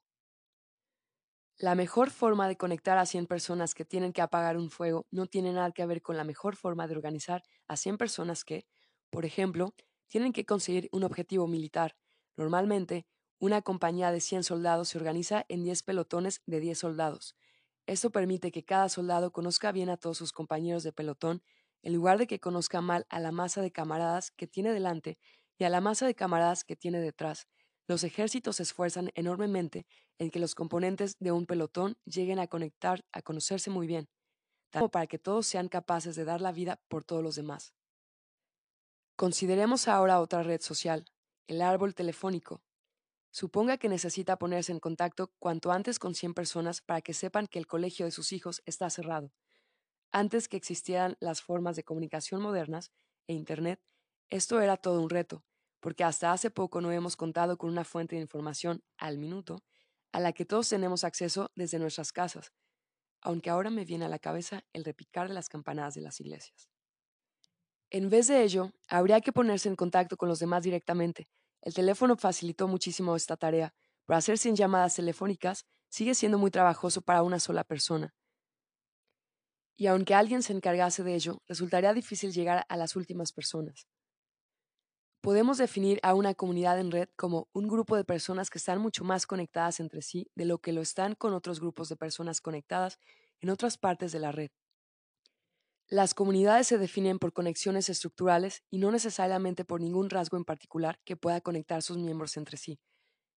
[1.58, 5.26] La mejor forma de conectar a 100 personas que tienen que apagar un fuego no
[5.26, 8.66] tiene nada que ver con la mejor forma de organizar a 100 personas que,
[9.10, 9.74] por ejemplo,
[10.08, 11.96] tienen que conseguir un objetivo militar.
[12.36, 13.06] Normalmente,
[13.40, 17.36] una compañía de 100 soldados se organiza en 10 pelotones de 10 soldados.
[17.86, 21.42] Esto permite que cada soldado conozca bien a todos sus compañeros de pelotón,
[21.82, 25.18] en lugar de que conozca mal a la masa de camaradas que tiene delante
[25.58, 27.48] y a la masa de camaradas que tiene detrás.
[27.88, 29.86] Los ejércitos se esfuerzan enormemente
[30.18, 34.10] en que los componentes de un pelotón lleguen a conectar, a conocerse muy bien,
[34.70, 37.72] como para que todos sean capaces de dar la vida por todos los demás.
[39.16, 41.06] Consideremos ahora otra red social,
[41.46, 42.62] el árbol telefónico.
[43.30, 47.58] Suponga que necesita ponerse en contacto cuanto antes con 100 personas para que sepan que
[47.58, 49.32] el colegio de sus hijos está cerrado.
[50.12, 52.92] Antes que existieran las formas de comunicación modernas
[53.26, 53.80] e Internet,
[54.28, 55.42] esto era todo un reto,
[55.80, 59.62] porque hasta hace poco no hemos contado con una fuente de información al minuto
[60.12, 62.52] a la que todos tenemos acceso desde nuestras casas,
[63.20, 66.68] aunque ahora me viene a la cabeza el repicar de las campanadas de las iglesias.
[67.90, 71.28] En vez de ello, habría que ponerse en contacto con los demás directamente.
[71.62, 77.00] El teléfono facilitó muchísimo esta tarea, pero hacer sin llamadas telefónicas sigue siendo muy trabajoso
[77.00, 78.14] para una sola persona.
[79.76, 83.86] Y aunque alguien se encargase de ello, resultaría difícil llegar a las últimas personas.
[85.20, 89.02] Podemos definir a una comunidad en red como un grupo de personas que están mucho
[89.02, 92.98] más conectadas entre sí de lo que lo están con otros grupos de personas conectadas
[93.40, 94.50] en otras partes de la red.
[95.88, 101.00] Las comunidades se definen por conexiones estructurales y no necesariamente por ningún rasgo en particular
[101.04, 102.78] que pueda conectar sus miembros entre sí.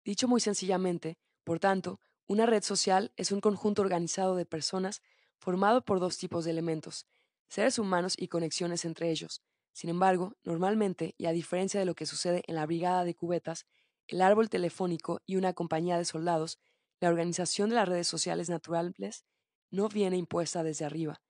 [0.05, 5.03] Dicho muy sencillamente, por tanto, una red social es un conjunto organizado de personas
[5.39, 7.07] formado por dos tipos de elementos,
[7.49, 12.07] seres humanos y conexiones entre ellos, sin embargo, normalmente, y a diferencia de lo que
[12.07, 13.67] sucede en la brigada de cubetas,
[14.07, 16.59] el árbol telefónico y una compañía de soldados,
[17.01, 19.25] la organización de las redes sociales naturales
[19.71, 21.21] no viene impuesta desde arriba.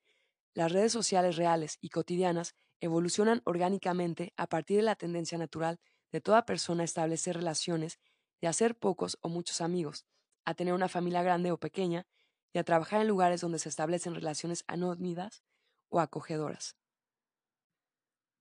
[0.55, 5.81] Las redes sociales reales y cotidianas evolucionan orgánicamente a partir de la tendencia natural
[6.13, 7.99] de toda persona a establecer relaciones,
[8.41, 10.07] de hacer pocos o muchos amigos,
[10.45, 12.07] a tener una familia grande o pequeña
[12.53, 15.43] y a trabajar en lugares donde se establecen relaciones anónimas
[15.89, 16.77] o acogedoras.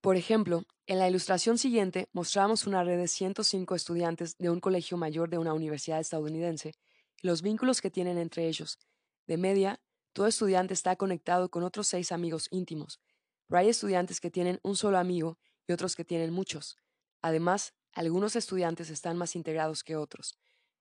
[0.08, 4.96] Por ejemplo, en la ilustración siguiente mostramos una red de 105 estudiantes de un colegio
[4.96, 6.76] mayor de una universidad estadounidense
[7.22, 8.80] y los vínculos que tienen entre ellos.
[9.26, 9.82] De media,
[10.14, 13.02] todo estudiante está conectado con otros seis amigos íntimos,
[13.48, 16.78] pero hay estudiantes que tienen un solo amigo y otros que tienen muchos.
[17.22, 20.38] Además, algunos estudiantes están más integrados que otros,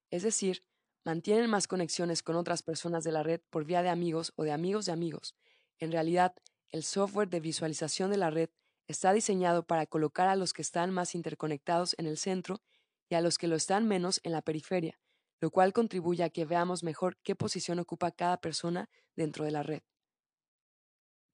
[0.09, 0.63] es decir,
[1.03, 4.53] mantienen más conexiones con otras personas de la red por vía de amigos o de
[4.53, 5.35] amigos de amigos.
[5.79, 6.33] En realidad,
[6.69, 8.49] el software de visualización de la red
[8.87, 12.61] Está diseñado para colocar a los que están más interconectados en el centro
[13.09, 14.99] y a los que lo están menos en la periferia,
[15.41, 19.63] lo cual contribuye a que veamos mejor qué posición ocupa cada persona dentro de la
[19.63, 19.81] red.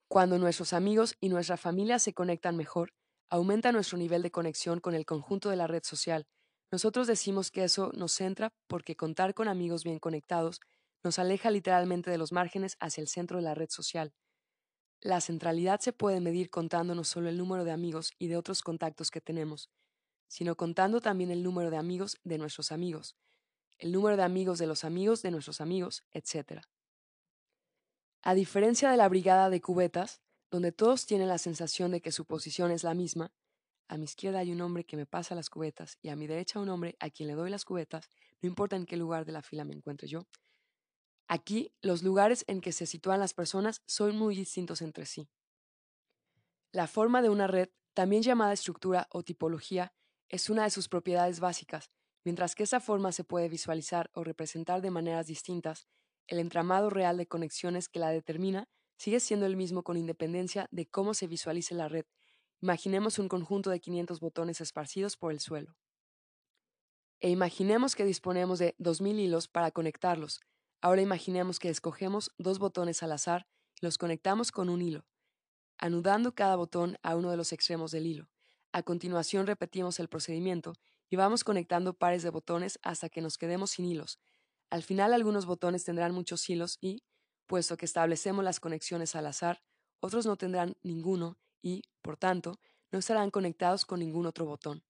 [0.08, 2.94] Cuando nuestros amigos y nuestra familia se conectan mejor,
[3.30, 6.28] aumenta nuestro nivel de conexión con el conjunto de la red social.
[6.72, 10.60] Nosotros decimos que eso nos centra porque contar con amigos bien conectados
[11.04, 14.13] nos aleja literalmente de los márgenes hacia el centro de la red social.
[15.04, 18.62] La centralidad se puede medir contando no solo el número de amigos y de otros
[18.62, 19.70] contactos que tenemos,
[20.30, 23.18] sino contando también el número de amigos de nuestros amigos,
[23.80, 26.62] el número de amigos de los amigos de nuestros amigos, etc.
[28.22, 32.24] A diferencia de la brigada de cubetas, donde todos tienen la sensación de que su
[32.24, 33.34] posición es la misma,
[33.89, 36.62] a mi izquierda hay un hombre que me pasa las cubetas y a mi derecha
[36.62, 38.10] un hombre a quien le doy las cubetas,
[38.42, 40.28] no importa en qué lugar de la fila me encuentre yo,
[41.34, 45.32] Aquí, los lugares en que se sitúan las personas son muy distintos entre sí.
[46.72, 49.96] La forma de una red, también llamada estructura o tipología,
[50.30, 51.89] es una de sus propiedades básicas.
[52.24, 55.88] Mientras que esa forma se puede visualizar o representar de maneras distintas,
[56.28, 58.69] el entramado real de conexiones que la determina
[59.00, 62.06] sigue siendo el mismo con independencia de cómo se visualice la red.
[62.62, 65.76] Imaginemos un conjunto de 500 botones esparcidos por el suelo.
[67.22, 70.41] E imaginemos que disponemos de 2.000 hilos para conectarlos,
[70.84, 73.48] Ahora imaginemos que escogemos dos botones al azar
[73.80, 75.06] y los conectamos con un hilo,
[75.78, 78.30] anudando cada botón a uno de los extremos del hilo.
[78.74, 80.74] A continuación repetimos el procedimiento
[81.10, 84.19] y vamos conectando pares de botones hasta que nos quedemos sin hilos.
[84.69, 87.02] Al final algunos botones tendrán muchos hilos y,
[87.48, 89.63] puesto que establecemos las conexiones al azar,
[90.02, 92.60] otros no tendrán ninguno y, por tanto,
[92.91, 94.84] no estarán conectados con ningún otro botón.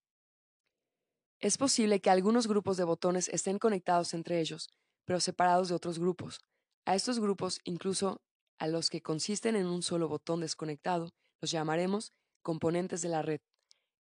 [1.40, 4.72] Es posible que algunos grupos de botones estén conectados entre ellos,
[5.06, 6.42] pero separados de otros grupos.
[6.86, 8.22] A estos grupos, incluso
[8.58, 11.10] a los que consisten en un solo botón desconectado,
[11.42, 13.42] los llamaremos componentes de la red.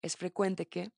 [0.02, 0.90] Es frecuente que,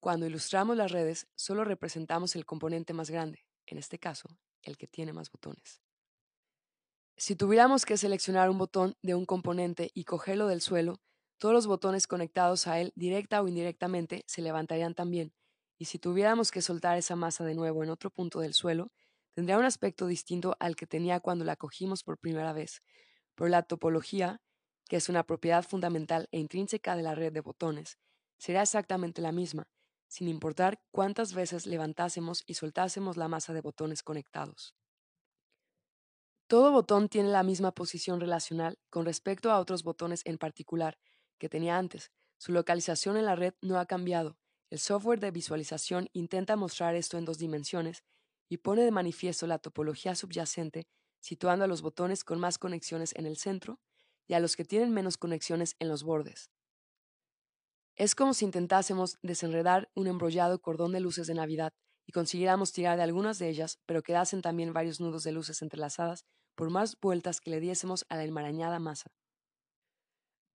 [0.00, 4.28] cuando ilustramos las redes, solo representamos el componente más grande, en este caso,
[4.62, 5.82] el que tiene más botones.
[7.16, 11.00] Si tuviéramos que seleccionar un botón de un componente y cogerlo del suelo,
[11.38, 15.32] todos los botones conectados a él, directa o indirectamente, se levantarían también,
[15.78, 18.90] y si tuviéramos que soltar esa masa de nuevo en otro punto del suelo,
[19.38, 22.82] tendría un aspecto distinto al que tenía cuando la cogimos por primera vez.
[23.36, 24.42] Pero la topología,
[24.88, 27.98] que es una propiedad fundamental e intrínseca de la red de botones,
[28.36, 29.68] será exactamente la misma,
[30.08, 34.74] sin importar cuántas veces levantásemos y soltásemos la masa de botones conectados.
[36.48, 40.98] Todo botón tiene la misma posición relacional con respecto a otros botones en particular
[41.38, 42.10] que tenía antes.
[42.38, 44.36] Su localización en la red no ha cambiado,
[44.68, 48.02] el software de visualización intenta mostrar esto en dos dimensiones
[48.48, 50.86] y pone de manifiesto la topología subyacente,
[51.20, 53.80] situando a los botones con más conexiones en el centro
[54.26, 56.50] y a los que tienen menos conexiones en los bordes.
[57.96, 61.72] Es como si intentásemos desenredar un embrollado cordón de luces de Navidad
[62.06, 66.24] y consiguiéramos tirar de algunas de ellas, pero quedasen también varios nudos de luces entrelazadas
[66.54, 69.10] por más vueltas que le diésemos a la enmarañada masa.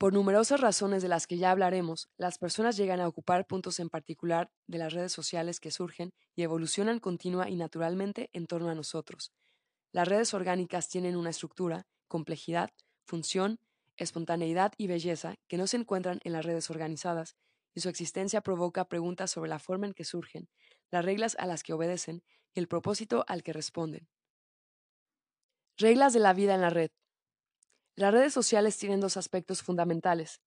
[0.03, 3.87] Por numerosas razones de las que ya hablaremos, las personas llegan a ocupar puntos en
[3.87, 8.75] particular de las redes sociales que surgen y evolucionan continua y naturalmente en torno a
[8.75, 9.31] nosotros.
[9.93, 12.71] Las redes orgánicas tienen una estructura, complejidad,
[13.05, 13.61] función,
[13.95, 17.37] espontaneidad y belleza que no se encuentran en las redes organizadas,
[17.73, 20.49] y su existencia provoca preguntas sobre la forma en que surgen,
[20.91, 24.09] las reglas a las que obedecen y el propósito al que responden.
[25.77, 26.91] Reglas de la vida en la red.
[27.95, 30.41] Las redes sociales tienen dos aspectos fundamentales,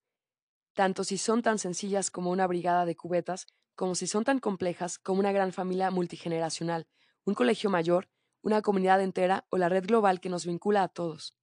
[0.74, 4.98] tanto si son tan sencillas como una brigada de cubetas, como si son tan complejas
[4.98, 6.88] como una gran familia multigeneracional,
[7.24, 8.08] un colegio mayor,
[8.42, 11.36] una comunidad entera o la red global que nos vincula a todos.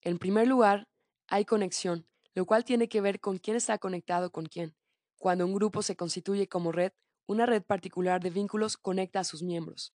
[0.00, 0.88] En primer lugar,
[1.26, 4.74] hay conexión, lo cual tiene que ver con quién está conectado con quién.
[5.18, 6.92] Cuando un grupo se constituye como red,
[7.26, 9.92] una red particular de vínculos conecta a sus miembros.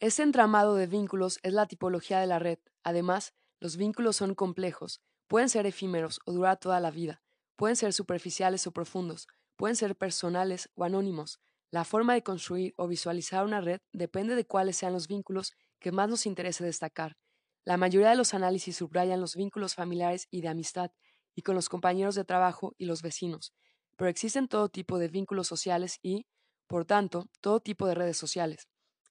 [0.00, 2.58] Ese entramado de vínculos es la tipología de la red,
[2.88, 7.22] Además, los vínculos son complejos, pueden ser efímeros o durar toda la vida,
[7.54, 11.38] pueden ser superficiales o profundos, pueden ser personales o anónimos.
[11.70, 15.92] La forma de construir o visualizar una red depende de cuáles sean los vínculos que
[15.92, 17.18] más nos interese destacar.
[17.66, 20.90] La mayoría de los análisis subrayan los vínculos familiares y de amistad,
[21.34, 23.52] y con los compañeros de trabajo y los vecinos,
[23.96, 26.26] pero existen todo tipo de vínculos sociales y,
[26.66, 28.66] por tanto, todo tipo de redes sociales.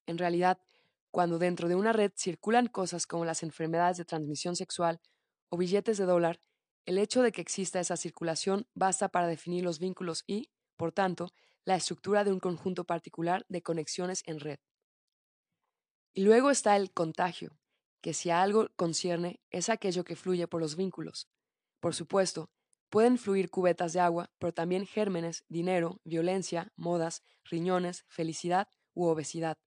[0.08, 0.60] En realidad,
[1.18, 5.02] cuando dentro de una red circulan cosas como las enfermedades de transmisión sexual
[5.50, 6.40] o billetes de dólar,
[6.86, 11.30] el hecho de que exista esa circulación basta para definir los vínculos y, por tanto,
[11.66, 14.60] la estructura de un conjunto particular de conexiones en red.
[16.14, 17.58] Y luego está el contagio,
[18.00, 21.32] que si a algo concierne es aquello que fluye por los vínculos.
[21.80, 22.52] Por supuesto,
[22.92, 29.58] pueden fluir cubetas de agua, pero también gérmenes, dinero, violencia, modas, riñones, felicidad u obesidad,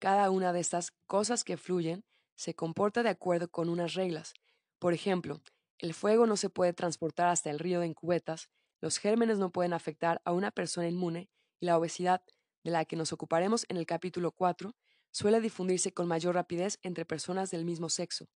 [0.00, 4.32] cada una de estas cosas que fluyen se comporta de acuerdo con unas reglas.
[4.80, 5.42] Por ejemplo,
[5.78, 8.48] el fuego no se puede transportar hasta el río en cubetas,
[8.80, 12.22] los gérmenes no pueden afectar a una persona inmune y la obesidad,
[12.64, 14.74] de la que nos ocuparemos en el capítulo 4,
[15.10, 18.26] suele difundirse con mayor rapidez entre personas del mismo sexo.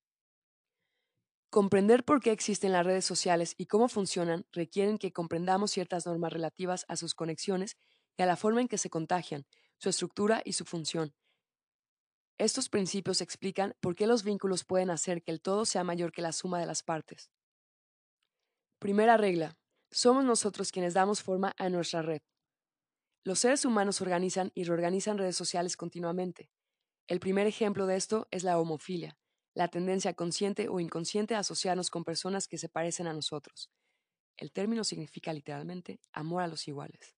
[1.51, 6.33] Comprender por qué existen las redes sociales y cómo funcionan requieren que comprendamos ciertas normas
[6.33, 7.77] relativas a sus conexiones
[8.17, 9.47] y a la forma en que se contagian,
[9.79, 11.15] su estructura y su función,
[12.39, 16.23] estos principios explican por qué los vínculos pueden hacer que el todo sea mayor que
[16.23, 17.31] la suma de las partes.
[18.81, 19.57] Primera regla.
[19.91, 22.23] Somos nosotros quienes damos forma a nuestra red.
[23.23, 26.51] Los seres humanos organizan y reorganizan redes sociales continuamente.
[27.07, 29.17] El primer ejemplo de esto es la homofilia,
[29.55, 33.71] la tendencia consciente o inconsciente a asociarnos con personas que se parecen a nosotros.
[34.37, 37.15] El término significa literalmente amor a los iguales.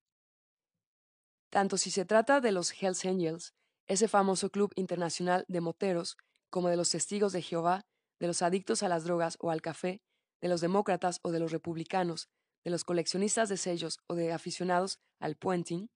[1.51, 3.55] Tanto si se trata de los Hells Angels,
[3.87, 6.16] ese famoso club internacional de moteros,
[6.51, 7.87] como de los testigos de Jehová,
[8.18, 10.03] de los adictos a las drogas o al café,
[10.41, 12.28] de los demócratas o de los republicanos,
[12.64, 15.91] de los coleccionistas de sellos o de aficionados al puenting,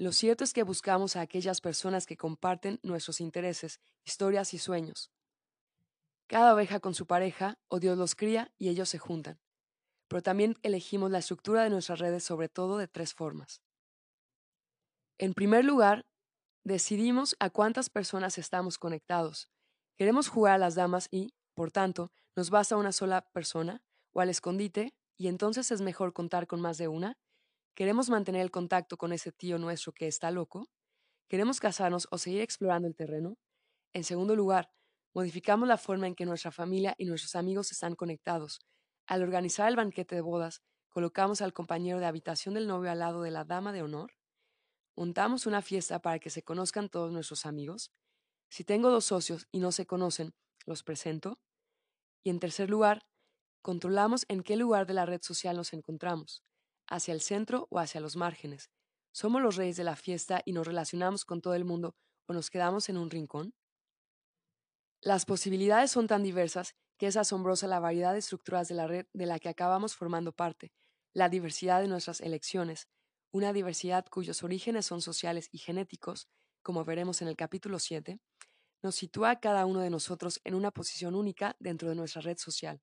[0.00, 5.10] lo cierto es que buscamos a aquellas personas que comparten nuestros intereses, historias y sueños.
[6.26, 9.38] Cada oveja con su pareja, o Dios los cría y ellos se juntan.
[10.08, 13.60] Pero también elegimos la estructura de nuestras redes sobre todo de tres formas.
[15.18, 16.06] En primer lugar,
[16.64, 19.48] decidimos a cuántas personas estamos conectados.
[19.96, 23.82] Queremos jugar a las damas y, por tanto, nos basta una sola persona
[24.12, 27.18] o al escondite y entonces es mejor contar con más de una.
[27.74, 30.68] ¿Queremos mantener el contacto con ese tío nuestro que está loco?
[31.28, 33.36] ¿Queremos casarnos o seguir explorando el terreno?
[33.92, 34.70] En segundo lugar,
[35.14, 38.60] modificamos la forma en que nuestra familia y nuestros amigos están conectados.
[39.06, 43.22] Al organizar el banquete de bodas, colocamos al compañero de habitación del novio al lado
[43.22, 44.12] de la dama de honor.
[44.96, 47.92] Montamos una fiesta para que se conozcan todos nuestros amigos.
[48.50, 50.34] Si tengo dos socios y no se conocen,
[50.66, 51.38] los presento.
[52.22, 53.06] Y en tercer lugar,
[53.62, 56.42] controlamos en qué lugar de la red social nos encontramos
[56.86, 58.70] hacia el centro o hacia los márgenes.
[59.12, 61.94] ¿Somos los reyes de la fiesta y nos relacionamos con todo el mundo
[62.26, 63.54] o nos quedamos en un rincón?
[65.00, 69.06] Las posibilidades son tan diversas que es asombrosa la variedad de estructuras de la red
[69.14, 70.72] de la que acabamos formando parte,
[71.14, 72.88] la diversidad de nuestras elecciones,
[73.32, 76.28] una diversidad cuyos orígenes son sociales y genéticos,
[76.62, 78.20] como veremos en el capítulo 7,
[78.82, 82.38] nos sitúa a cada uno de nosotros en una posición única dentro de nuestra red
[82.38, 82.80] social.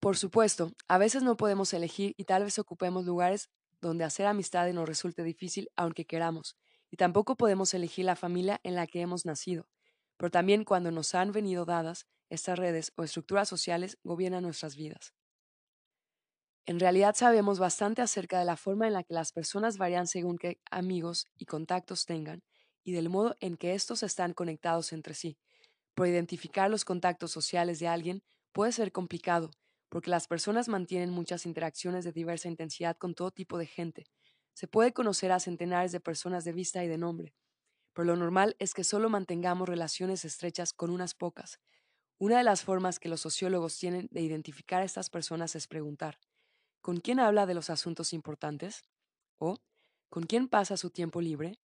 [0.00, 4.74] Por supuesto, a veces no podemos elegir y tal vez ocupemos lugares donde hacer amistades
[4.74, 6.56] nos resulte difícil aunque queramos,
[6.90, 9.66] y tampoco podemos elegir la familia en la que hemos nacido,
[10.16, 15.14] pero también cuando nos han venido dadas, estas redes o estructuras sociales gobiernan nuestras vidas.
[16.66, 20.38] En realidad sabemos bastante acerca de la forma en la que las personas varían según
[20.38, 22.42] qué amigos y contactos tengan
[22.82, 25.38] y del modo en que estos están conectados entre sí.
[25.94, 29.50] Por identificar los contactos sociales de alguien puede ser complicado,
[29.90, 34.06] porque las personas mantienen muchas interacciones de diversa intensidad con todo tipo de gente.
[34.54, 37.34] Se puede conocer a centenares de personas de vista y de nombre,
[37.92, 41.60] pero lo normal es que solo mantengamos relaciones estrechas con unas pocas.
[42.18, 46.18] Una de las formas que los sociólogos tienen de identificar a estas personas es preguntar,
[46.84, 48.82] ¿con quién habla de los asuntos importantes?
[49.38, 49.56] ¿O
[50.10, 51.58] con quién pasa su tiempo libre?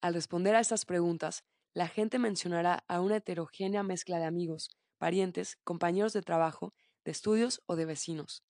[0.00, 5.56] Al responder a estas preguntas, la gente mencionará a una heterogénea mezcla de amigos, parientes,
[5.62, 8.42] compañeros de trabajo de estudios o de vecinos.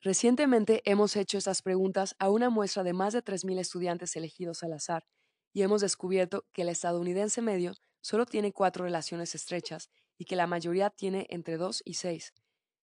[0.00, 4.72] Recientemente hemos hecho estas preguntas a una muestra de más de 3.000 estudiantes elegidos al
[4.72, 5.04] azar
[5.52, 10.46] y hemos descubierto que el estadounidense medio solo tiene cuatro relaciones estrechas y que la
[10.46, 12.32] mayoría tiene entre dos y seis.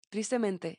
[0.09, 0.77] Tristemente,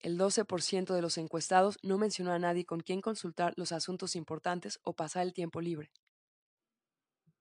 [0.00, 4.80] el 12% de los encuestados no mencionó a nadie con quien consultar los asuntos importantes
[4.82, 5.92] o pasar el tiempo libre.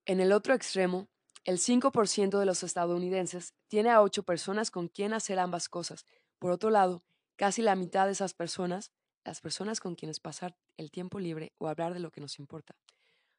[0.05, 1.07] En el otro extremo,
[1.45, 6.05] el 5% de los estadounidenses tiene a ocho personas con quien hacer ambas cosas.
[6.37, 7.03] Por otro lado,
[7.37, 8.91] casi la mitad de esas personas,
[9.23, 12.75] las personas con quienes pasar el tiempo libre o hablar de lo que nos importa,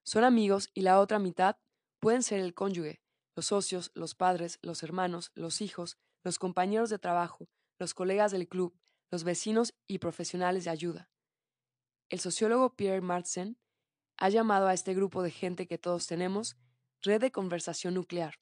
[0.03, 1.57] son amigos y la otra mitad
[1.99, 3.01] pueden ser el cónyuge,
[3.37, 7.49] los socios, los padres, los hermanos, los hijos, los compañeros de trabajo,
[7.79, 8.75] los colegas del club,
[9.11, 11.11] los vecinos y profesionales de ayuda.
[12.09, 13.59] El sociólogo Pierre Martzen
[14.17, 16.57] ha llamado a este grupo de gente que todos tenemos
[17.03, 18.35] Red de Conversación Nuclear.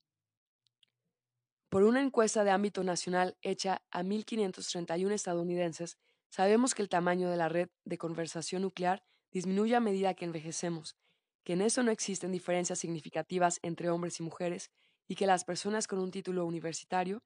[1.68, 5.98] Por una encuesta de ámbito nacional hecha a 1.531 estadounidenses,
[6.30, 10.96] sabemos que el tamaño de la red de conversación nuclear disminuye a medida que envejecemos,
[11.44, 14.70] que en eso no existen diferencias significativas entre hombres y mujeres
[15.06, 17.22] y que las personas con un título universitario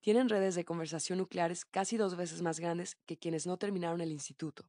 [0.00, 4.12] tienen redes de conversación nucleares casi dos veces más grandes que quienes no terminaron el
[4.12, 4.68] instituto.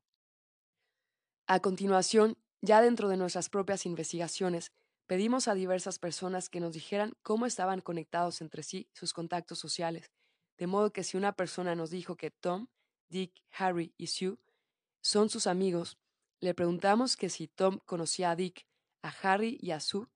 [1.45, 4.71] A continuación, ya dentro de nuestras propias investigaciones,
[5.07, 10.11] Pedimos a diversas personas que nos dijeran cómo estaban conectados entre sí sus contactos sociales,
[10.57, 12.67] de modo que si una persona nos dijo que Tom,
[13.09, 14.37] Dick, Harry y Sue
[15.01, 15.97] son sus amigos,
[16.41, 18.67] le preguntamos que si Tom conocía a Dick,
[19.01, 20.07] a Harry y a Sue,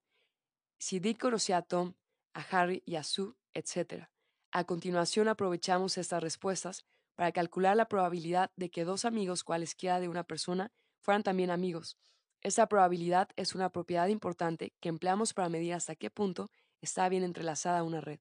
[0.78, 1.94] si Dick conocía a Tom,
[2.34, 4.11] a Harry y a Sue, etc.
[4.52, 6.84] A continuación aprovechamos estas respuestas
[7.14, 11.98] para calcular la probabilidad de que dos amigos cualesquiera de una persona fueran también amigos,
[12.42, 16.50] esta probabilidad es una propiedad importante que empleamos para medir hasta qué punto
[16.80, 18.18] está bien entrelazada una red.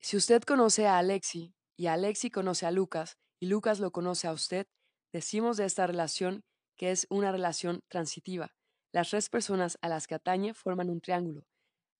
[0.00, 4.32] Si usted conoce a Alexi y Alexi conoce a Lucas y Lucas lo conoce a
[4.32, 4.68] usted,
[5.12, 6.44] decimos de esta relación
[6.76, 8.54] que es una relación transitiva.
[8.92, 11.47] Las tres personas a las que atañe forman un triángulo.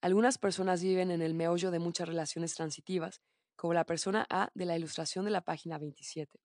[0.01, 3.21] Algunas personas viven en el meollo de muchas relaciones transitivas,
[3.57, 6.41] como la persona A de la ilustración de la página 27,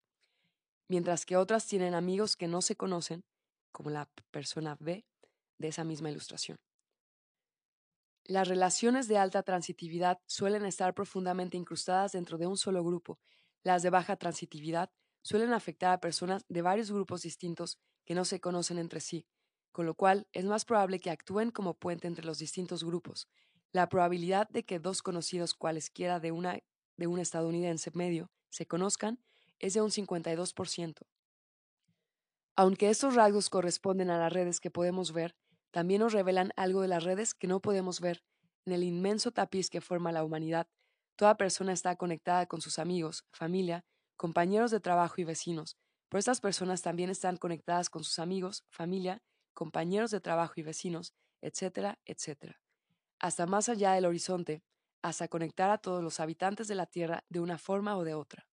[0.88, 3.24] mientras que otras tienen amigos que no se conocen
[3.72, 5.06] como la persona B
[5.60, 6.58] de esa misma ilustración.
[8.26, 13.20] Las relaciones de alta transitividad suelen estar profundamente incrustadas dentro de un solo grupo.
[13.64, 14.90] Las de baja transitividad
[15.22, 19.28] suelen afectar a personas de varios grupos distintos que no se conocen entre sí,
[19.74, 23.28] con lo cual es más probable que actúen como puente entre los distintos grupos.
[23.74, 26.60] La probabilidad de que dos conocidos cualesquiera de, una,
[26.96, 29.20] de un estadounidense medio se conozcan
[29.60, 31.02] es de un 52%.
[32.56, 35.36] Aunque estos rasgos corresponden a las redes que podemos ver,
[35.72, 38.24] también nos revelan algo de las redes que no podemos ver.
[38.66, 40.68] En el inmenso tapiz que forma la humanidad,
[41.16, 43.84] toda persona está conectada con sus amigos, familia,
[44.16, 45.78] compañeros de trabajo y vecinos,
[46.10, 49.24] pero estas personas también están conectadas con sus amigos, familia,
[49.54, 52.62] compañeros de trabajo y vecinos, etcétera, etcétera.
[53.20, 54.64] Hasta más allá del horizonte,
[55.02, 58.48] hasta conectar a todos los habitantes de la Tierra de una forma o de otra.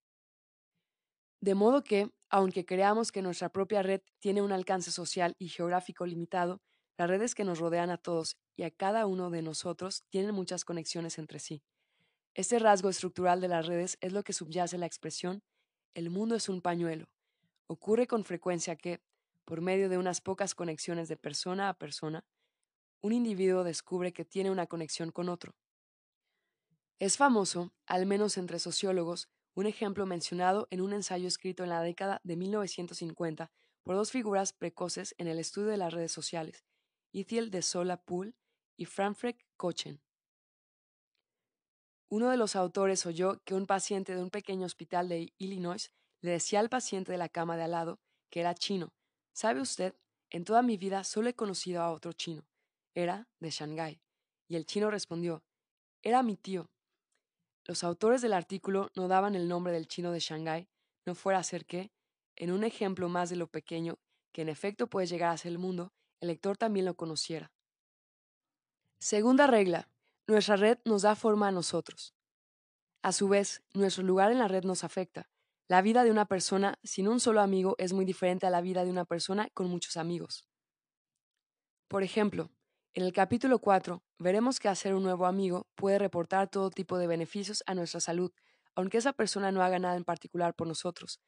[1.41, 6.07] De modo que, aunque creamos que nuestra propia red tiene un alcance social y geográfico
[6.07, 6.61] limitado,
[6.99, 10.65] las redes que nos rodean a todos y a cada uno de nosotros tienen muchas
[10.65, 11.63] conexiones entre sí.
[12.35, 15.43] Este rasgo estructural de las redes es lo que subyace la expresión
[15.95, 17.09] el mundo es un pañuelo.
[17.67, 19.01] Ocurre con frecuencia que,
[19.45, 22.25] por medio de unas pocas conexiones de persona a persona,
[23.01, 25.55] un individuo descubre que tiene una conexión con otro.
[26.99, 31.83] Es famoso, al menos entre sociólogos, un ejemplo mencionado en un ensayo escrito en la
[31.83, 33.51] década de 1950
[33.83, 36.65] por dos figuras precoces en el estudio de las redes sociales,
[37.13, 38.37] Ithiel de Sola Pool
[38.77, 40.03] y Franfrek Kochen.
[42.09, 46.33] Uno de los autores oyó que un paciente de un pequeño hospital de Illinois le
[46.33, 48.93] decía al paciente de la cama de al lado que era chino.
[49.33, 49.95] ¿Sabe usted?
[50.31, 52.47] En toda mi vida solo he conocido a otro chino.
[52.95, 54.01] Era de Shanghái.
[54.49, 55.45] Y el chino respondió,
[56.03, 56.71] era mi tío.
[57.65, 60.69] Los autores del artículo no daban el nombre del chino de Shanghái,
[61.07, 61.93] no fuera a ser que,
[62.37, 63.99] en un ejemplo más de lo pequeño
[64.33, 67.53] que en efecto puede llegar a ser el mundo, el lector también lo conociera.
[68.99, 69.89] Segunda regla.
[70.27, 72.15] Nuestra red nos da forma a nosotros.
[73.03, 75.30] A su vez, nuestro lugar en la red nos afecta.
[75.71, 78.85] La vida de una persona sin un solo amigo es muy diferente a la vida
[78.85, 80.49] de una persona con muchos amigos.
[81.87, 82.51] Por ejemplo,
[82.93, 87.07] en el capítulo 4 veremos que hacer un nuevo amigo puede reportar todo tipo de
[87.07, 88.33] beneficios a nuestra salud,
[88.75, 91.21] aunque esa persona no haga nada en particular por nosotros.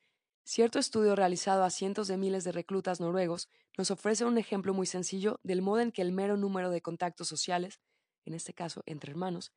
[0.42, 4.86] Cierto estudio realizado a cientos de miles de reclutas noruegos nos ofrece un ejemplo muy
[4.86, 7.80] sencillo del modo en que el mero número de contactos sociales,
[8.24, 9.52] en este caso entre hermanos,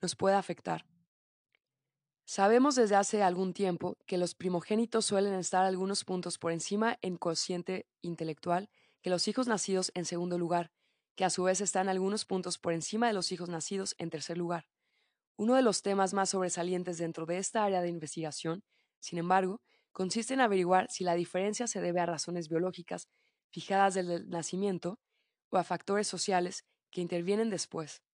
[0.00, 0.86] nos puede afectar.
[2.32, 7.16] Sabemos desde hace algún tiempo que los primogénitos suelen estar algunos puntos por encima en
[7.16, 8.70] cociente intelectual
[9.02, 10.70] que los hijos nacidos en segundo lugar,
[11.16, 14.38] que a su vez están algunos puntos por encima de los hijos nacidos en tercer
[14.38, 14.68] lugar.
[15.34, 18.62] Uno de los temas más sobresalientes dentro de esta área de investigación,
[19.00, 19.60] sin embargo,
[19.90, 23.08] consiste en averiguar si la diferencia se debe a razones biológicas
[23.48, 25.00] fijadas desde el nacimiento
[25.48, 28.04] o a factores sociales que intervienen después.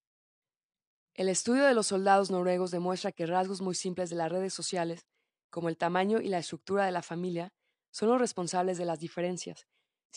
[1.16, 5.06] El estudio de los soldados noruegos demuestra que rasgos muy simples de las redes sociales,
[5.50, 7.54] como el tamaño y la estructura de la familia,
[7.90, 9.66] son los responsables de las diferencias,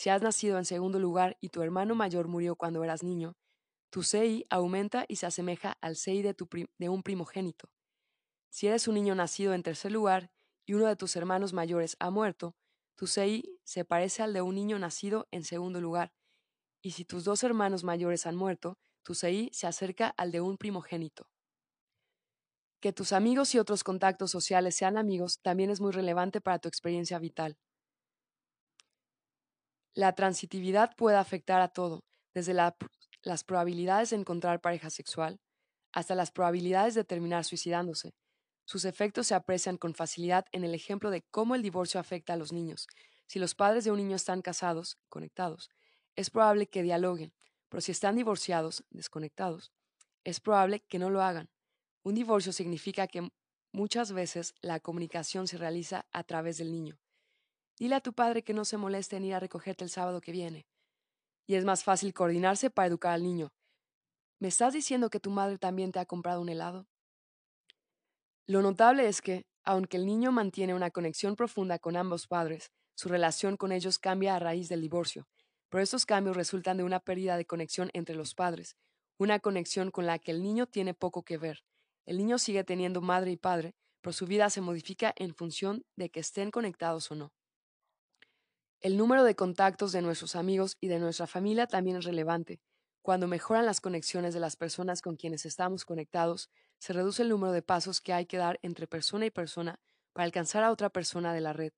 [0.00, 3.36] si has nacido en segundo lugar y tu hermano mayor murió cuando eras niño,
[3.90, 6.34] tu CI aumenta y se asemeja al CI de,
[6.78, 7.68] de un primogénito.
[8.48, 10.30] Si eres un niño nacido en tercer lugar
[10.64, 12.54] y uno de tus hermanos mayores ha muerto,
[12.94, 16.12] tu CI se parece al de un niño nacido en segundo lugar.
[16.82, 20.56] Y si tus dos hermanos mayores han muerto, tu CI se acerca al de un
[20.56, 21.28] primogénito.
[22.80, 26.68] Que tus amigos y otros contactos sociales sean amigos también es muy relevante para tu
[26.68, 27.58] experiencia vital.
[29.92, 35.40] La transitividad puede afectar a todo, desde las probabilidades de encontrar pareja sexual
[35.92, 38.14] hasta las probabilidades de terminar suicidándose.
[38.64, 42.36] Sus efectos se aprecian con facilidad en el ejemplo de cómo el divorcio afecta a
[42.36, 42.86] los niños.
[43.26, 45.68] Si los padres de un niño están casados, conectados,
[46.14, 47.32] es probable que dialoguen,
[47.70, 49.72] pero si están divorciados, desconectados,
[50.24, 51.48] es probable que no lo hagan.
[52.02, 53.30] Un divorcio significa que
[53.72, 56.98] muchas veces la comunicación se realiza a través del niño.
[57.78, 60.32] Dile a tu padre que no se moleste en ir a recogerte el sábado que
[60.32, 60.66] viene.
[61.46, 63.52] Y es más fácil coordinarse para educar al niño.
[64.38, 66.86] ¿Me estás diciendo que tu madre también te ha comprado un helado?
[68.46, 73.08] Lo notable es que, aunque el niño mantiene una conexión profunda con ambos padres, su
[73.08, 75.28] relación con ellos cambia a raíz del divorcio,
[75.70, 78.76] pero estos cambios resultan de una pérdida de conexión entre los padres,
[79.18, 81.64] una conexión con la que el niño tiene poco que ver.
[82.04, 86.10] El niño sigue teniendo madre y padre, pero su vida se modifica en función de
[86.10, 87.32] que estén conectados o no.
[88.80, 92.60] El número de contactos de nuestros amigos y de nuestra familia también es relevante.
[93.02, 97.52] Cuando mejoran las conexiones de las personas con quienes estamos conectados, se reduce el número
[97.52, 99.78] de pasos que hay que dar entre persona y persona
[100.12, 101.72] para alcanzar a otra persona de la red.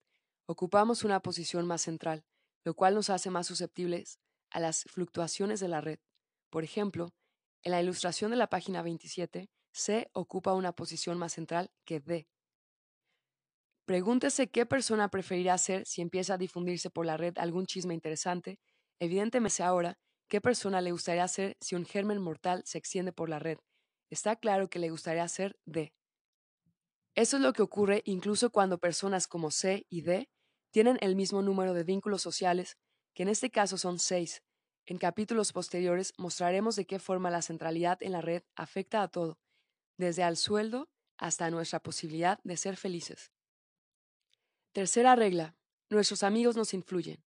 [0.47, 2.25] Ocupamos una posición más central,
[2.65, 4.19] lo cual nos hace más susceptibles
[4.51, 5.99] a las fluctuaciones de la red.
[6.51, 7.15] Por ejemplo,
[7.63, 12.29] en la ilustración de la página 27, C ocupa una posición más central que D.
[13.85, 18.61] Pregúntese qué persona preferirá ser si empieza a difundirse por la red algún chisme interesante.
[19.01, 19.99] Evidentemente ahora
[20.29, 23.59] qué persona le gustaría ser si un germen mortal se extiende por la red.
[24.11, 25.95] Está claro que le gustaría ser D.
[27.15, 30.31] Eso es lo que ocurre incluso cuando personas como C y D
[30.73, 32.77] tienen el mismo número de vínculos sociales,
[33.15, 34.43] que en este caso son seis.
[34.87, 39.39] En capítulos posteriores mostraremos de qué forma la centralidad en la red afecta a todo,
[39.97, 43.31] desde al sueldo hasta nuestra posibilidad de ser felices.
[44.73, 45.55] Tercera regla.
[45.91, 47.23] nuestros amigos nos influyen.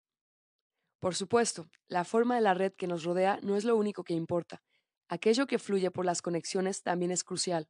[1.00, 4.16] Por supuesto, la forma de la red que nos rodea no es lo único que
[4.16, 4.64] importa.
[5.08, 7.70] Aquello que fluye por las conexiones también es crucial.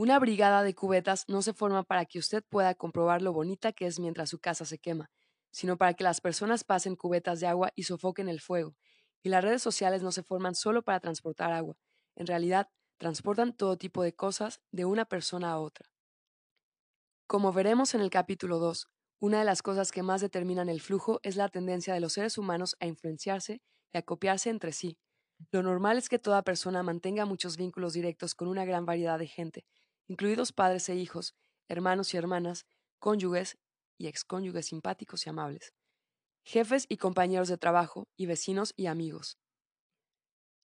[0.00, 3.84] Una brigada de cubetas no se forma para que usted pueda comprobar lo bonita que
[3.84, 5.10] es mientras su casa se quema,
[5.50, 8.76] sino para que las personas pasen cubetas de agua y sofoquen el fuego.
[9.24, 11.76] Y las redes sociales no se forman solo para transportar agua.
[12.14, 15.90] En realidad, transportan todo tipo de cosas de una persona a otra.
[17.26, 18.86] Como veremos en el capítulo 2,
[19.18, 22.38] una de las cosas que más determinan el flujo es la tendencia de los seres
[22.38, 24.96] humanos a influenciarse y a copiarse entre sí.
[25.50, 29.26] Lo normal es que toda persona mantenga muchos vínculos directos con una gran variedad de
[29.26, 29.64] gente,
[30.08, 31.34] incluidos padres e hijos,
[31.68, 32.66] hermanos y hermanas,
[32.98, 33.58] cónyuges
[33.98, 35.74] y excónyuges simpáticos y amables,
[36.44, 39.38] jefes y compañeros de trabajo, y vecinos y amigos.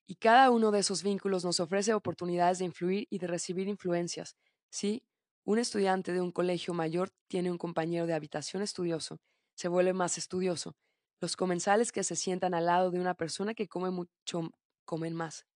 [0.07, 4.37] Y cada uno de esos vínculos nos ofrece oportunidades de influir y de recibir influencias.
[4.71, 5.03] Si
[5.45, 9.21] un estudiante de un colegio mayor tiene un compañero de habitación estudioso,
[9.55, 10.77] se vuelve más estudioso.
[11.21, 14.51] Los comensales que se sientan al lado de una persona que come mucho
[14.85, 15.47] comen más.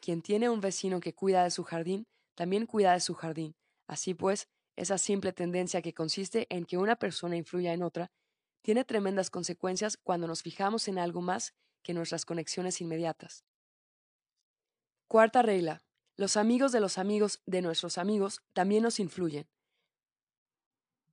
[0.00, 3.56] Quien tiene un vecino que cuida de su jardín también cuida de su jardín.
[3.86, 8.10] Así pues, esa simple tendencia que consiste en que una persona influya en otra,
[8.62, 13.44] tiene tremendas consecuencias cuando nos fijamos en algo más que nuestras conexiones inmediatas.
[15.06, 15.82] Cuarta regla.
[16.16, 19.48] Los amigos de los amigos de nuestros amigos también nos influyen.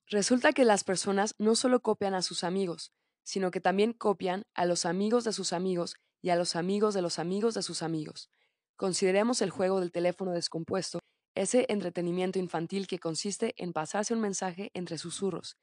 [0.07, 2.93] Resulta que las personas no solo copian a sus amigos,
[3.23, 7.01] sino que también copian a los amigos de sus amigos y a los amigos de
[7.01, 8.29] los amigos de sus amigos.
[8.75, 10.99] Consideremos el juego del teléfono descompuesto
[11.35, 15.57] ese entretenimiento infantil que consiste en pasarse un mensaje entre susurros.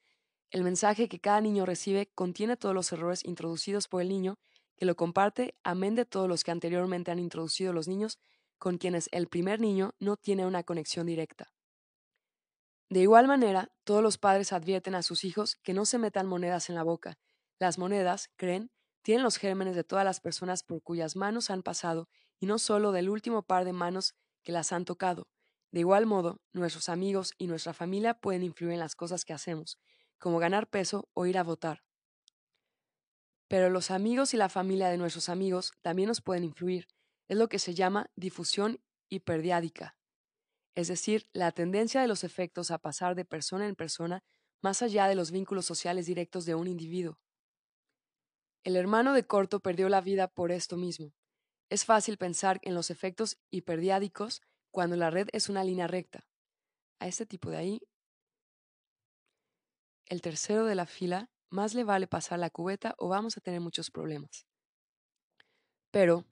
[0.50, 4.38] El mensaje que cada niño recibe contiene todos los errores introducidos por el niño,
[4.76, 8.18] que lo comparte, amén de todos los que anteriormente han introducido los niños,
[8.58, 11.52] con quienes el primer niño no tiene una conexión directa.
[12.90, 16.70] De igual manera, todos los padres advierten a sus hijos que no se metan monedas
[16.70, 17.18] en la boca.
[17.58, 18.70] Las monedas, creen,
[19.02, 22.08] tienen los gérmenes de todas las personas por cuyas manos han pasado
[22.40, 25.28] y no solo del último par de manos que las han tocado.
[25.70, 29.78] De igual modo, nuestros amigos y nuestra familia pueden influir en las cosas que hacemos,
[30.18, 31.84] como ganar peso o ir a votar.
[33.48, 36.86] Pero los amigos y la familia de nuestros amigos también nos pueden influir.
[37.28, 39.96] Es lo que se llama difusión hiperdiádica,
[40.78, 44.22] es decir, la tendencia de los efectos a pasar de persona en persona
[44.62, 47.18] más allá de los vínculos sociales directos de un individuo.
[48.62, 51.14] El hermano de Corto perdió la vida por esto mismo.
[51.68, 54.40] Es fácil pensar en los efectos hiperdiádicos
[54.70, 56.26] cuando la red es una línea recta.
[57.00, 57.80] A este tipo de ahí,
[60.06, 63.60] el tercero de la fila, más le vale pasar la cubeta o vamos a tener
[63.60, 64.44] muchos problemas.
[65.90, 66.24] Pero,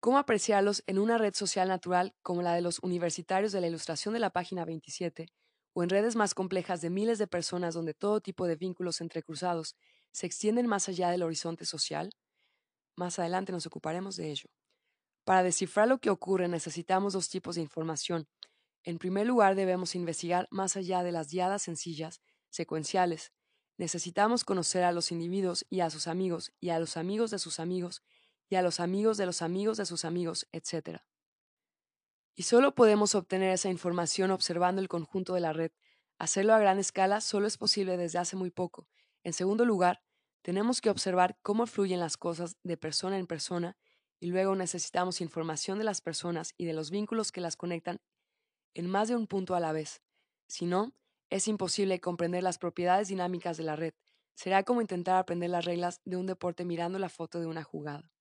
[0.00, 4.14] ¿cómo apreciarlos en una red social natural como la de los universitarios de la ilustración
[4.14, 5.28] de la página 27
[5.74, 9.76] o en redes más complejas de miles de personas donde todo tipo de vínculos entrecruzados
[10.12, 12.10] se extienden más allá del horizonte social?
[12.96, 14.50] Más adelante nos ocuparemos de ello.
[15.26, 18.28] Para descifrar lo que ocurre necesitamos dos tipos de información.
[18.84, 23.32] En primer lugar, debemos investigar más allá de las diadas sencillas, secuenciales.
[23.76, 27.58] Necesitamos conocer a los individuos y a sus amigos, y a los amigos de sus
[27.58, 28.04] amigos,
[28.48, 31.00] y a los amigos de los amigos de sus amigos, etc.
[32.36, 35.72] Y solo podemos obtener esa información observando el conjunto de la red.
[36.20, 38.86] Hacerlo a gran escala solo es posible desde hace muy poco.
[39.24, 40.04] En segundo lugar,
[40.42, 43.76] tenemos que observar cómo fluyen las cosas de persona en persona
[44.20, 48.00] y luego necesitamos información de las personas y de los vínculos que las conectan
[48.74, 50.02] en más de un punto a la vez.
[50.48, 50.92] Si no,
[51.30, 53.94] es imposible comprender las propiedades dinámicas de la red.
[54.34, 58.12] Será como intentar aprender las reglas de un deporte mirando la foto de una jugada.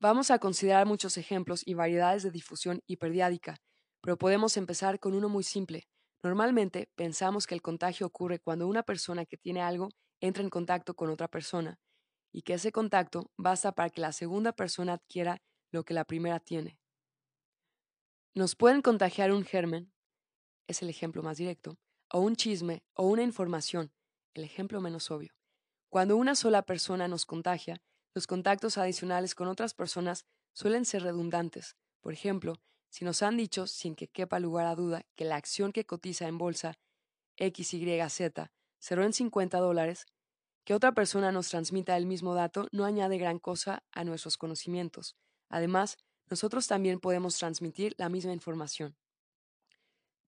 [0.00, 3.58] Vamos a considerar muchos ejemplos y variedades de difusión hiperdiádica,
[4.00, 5.86] pero podemos empezar con uno muy simple.
[6.24, 9.90] Normalmente pensamos que el contagio ocurre cuando una persona que tiene algo
[10.20, 11.78] entra en contacto con otra persona,
[12.32, 16.40] y que ese contacto basta para que la segunda persona adquiera lo que la primera
[16.40, 16.78] tiene.
[18.34, 19.92] Nos pueden contagiar un germen,
[20.66, 21.78] es el ejemplo más directo,
[22.10, 23.92] o un chisme o una información,
[24.34, 25.34] el ejemplo menos obvio.
[25.90, 27.82] Cuando una sola persona nos contagia,
[28.14, 30.24] los contactos adicionales con otras personas
[30.54, 31.76] suelen ser redundantes.
[32.00, 32.54] Por ejemplo,
[32.88, 36.28] si nos han dicho, sin que quepa lugar a duda, que la acción que cotiza
[36.28, 36.74] en bolsa
[37.38, 40.06] XYZ cerró en 50 dólares,
[40.64, 45.16] que otra persona nos transmita el mismo dato no añade gran cosa a nuestros conocimientos.
[45.48, 45.96] Además,
[46.30, 48.96] nosotros también podemos transmitir la misma información.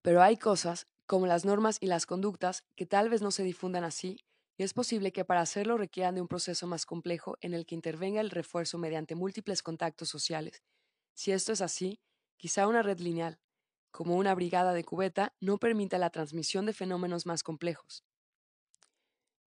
[0.01, 3.83] Pero hay cosas, como las normas y las conductas, que tal vez no se difundan
[3.83, 4.17] así,
[4.57, 7.75] y es posible que para hacerlo requieran de un proceso más complejo en el que
[7.75, 10.63] intervenga el refuerzo mediante múltiples contactos sociales.
[11.13, 11.99] Si esto es así,
[12.37, 13.39] quizá una red lineal,
[13.91, 18.03] como una brigada de cubeta, no permita la transmisión de fenómenos más complejos.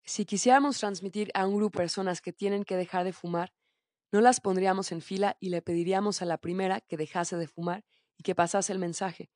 [0.09, 3.53] Si quisiéramos transmitir a un grupo personas que tienen que dejar de fumar,
[4.13, 7.85] no las pondríamos en fila y le pediríamos a la primera que dejase de fumar
[8.17, 9.31] y que pasase el mensaje.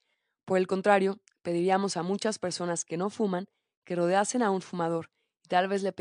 [0.44, 3.46] Por el contrario, pediríamos a muchas personas que no fuman
[3.84, 5.10] que rodeasen a un fumador
[5.42, 5.92] y tal vez le,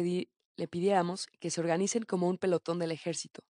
[0.55, 3.41] le pidiéramos que se organicen como un pelotón del ejército.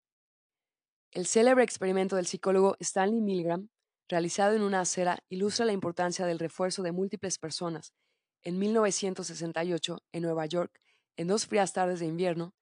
[1.11, 3.67] El célebre experimento del psicólogo Stanley Milgram,
[4.07, 7.93] realizado en una acera, ilustra la importancia del refuerzo de múltiples personas.
[8.41, 10.79] En 1968, en Nueva York,
[11.19, 12.53] en dos frías tardes de invierno,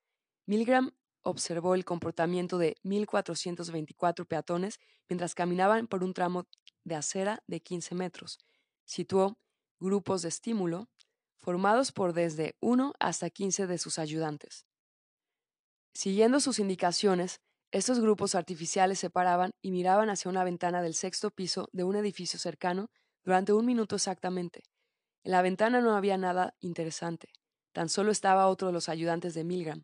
[0.48, 0.92] Milgram
[1.22, 6.48] observó el comportamiento de 1.424 peatones mientras caminaban por un tramo
[6.84, 8.40] de acera de 15 metros.
[8.84, 9.38] Situó
[9.80, 10.90] grupos de estímulo
[11.36, 14.66] formados por desde 1 hasta 15 de sus ayudantes.
[15.94, 21.30] Siguiendo sus indicaciones, estos grupos artificiales se paraban y miraban hacia una ventana del sexto
[21.30, 22.90] piso de un edificio cercano
[23.24, 24.64] durante un minuto exactamente.
[25.24, 27.30] En la ventana no había nada interesante.
[27.78, 29.84] Tan solo estaba otro de los ayudantes de Milgram.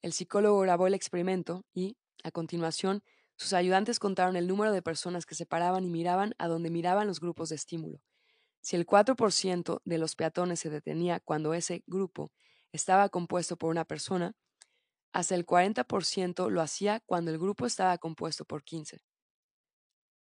[0.00, 3.02] El psicólogo grabó el experimento y, a continuación,
[3.34, 7.08] sus ayudantes contaron el número de personas que se paraban y miraban a donde miraban
[7.08, 8.00] los grupos de estímulo.
[8.60, 12.30] Si el 4% de los peatones se detenía cuando ese grupo
[12.70, 14.36] estaba compuesto por una persona,
[15.12, 19.00] hasta el 40% lo hacía cuando el grupo estaba compuesto por 15.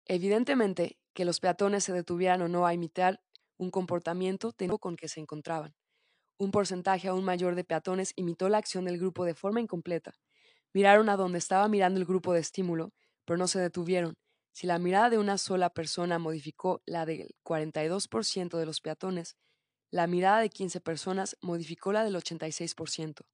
[0.06, 3.20] Evidentemente, que los peatones se detuvieran o no a imitar
[3.58, 5.76] un comportamiento tenía con que se encontraban.
[6.40, 10.14] Un porcentaje aún mayor de peatones imitó la acción del grupo de forma incompleta.
[10.74, 12.94] Miraron a donde estaba mirando el grupo de estímulo,
[13.26, 14.16] pero no se detuvieron.
[14.54, 19.36] Si la mirada de una sola persona modificó la del 42% de los peatones,
[19.90, 23.26] la mirada de 15 personas modificó la del 86%.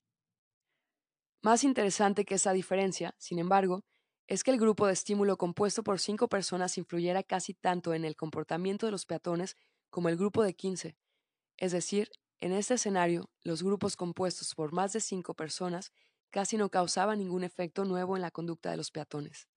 [1.41, 3.83] Más interesante que esa diferencia, sin embargo,
[4.27, 8.15] es que el grupo de estímulo compuesto por cinco personas influyera casi tanto en el
[8.15, 9.57] comportamiento de los peatones
[9.89, 10.95] como el grupo de 15.
[11.57, 12.09] Es decir,
[12.43, 15.93] en este escenario, los grupos compuestos por más de cinco personas
[16.29, 19.47] casi no causaban ningún efecto nuevo en la conducta de los peatones.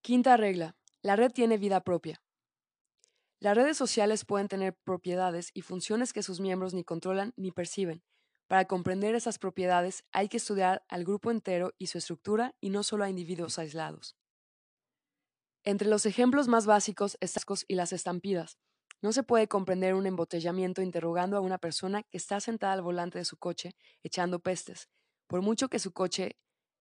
[0.00, 0.76] Quinta regla.
[1.02, 2.22] La red tiene vida propia.
[3.38, 8.02] Las redes sociales pueden tener propiedades y funciones que sus miembros ni controlan ni perciben.
[8.46, 12.82] Para comprender esas propiedades hay que estudiar al grupo entero y su estructura y no
[12.82, 14.16] solo a individuos aislados.
[15.64, 18.56] Entre los ejemplos más básicos están y las estampidas,
[19.02, 23.18] no se puede comprender un embotellamiento interrogando a una persona que está sentada al volante
[23.18, 24.88] de su coche echando pestes,
[25.26, 26.36] por mucho que su coche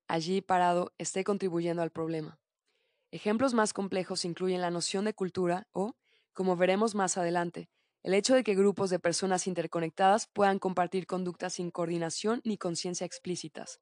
[0.08, 2.40] allí parado esté contribuyendo al problema.
[3.12, 5.96] Ejemplos más complejos incluyen la noción de cultura o,
[6.32, 7.70] como veremos más adelante,
[8.04, 13.06] el hecho de que grupos de personas interconectadas puedan compartir conductas sin coordinación ni conciencia
[13.06, 13.82] explícitas.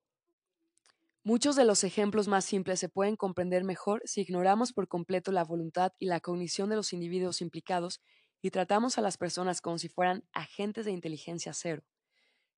[1.24, 5.44] Muchos de los ejemplos más simples se pueden comprender mejor si ignoramos por completo la
[5.44, 8.02] voluntad y la cognición de los individuos implicados
[8.42, 11.84] y tratamos a las personas como si fueran agentes de inteligencia cero.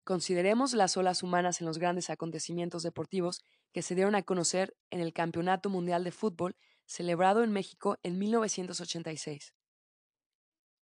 [0.04, 5.00] Consideremos las olas humanas en los grandes acontecimientos deportivos que se dieron a conocer en
[5.00, 6.56] el Campeonato Mundial de Fútbol
[6.86, 9.54] celebrado en México en 1986.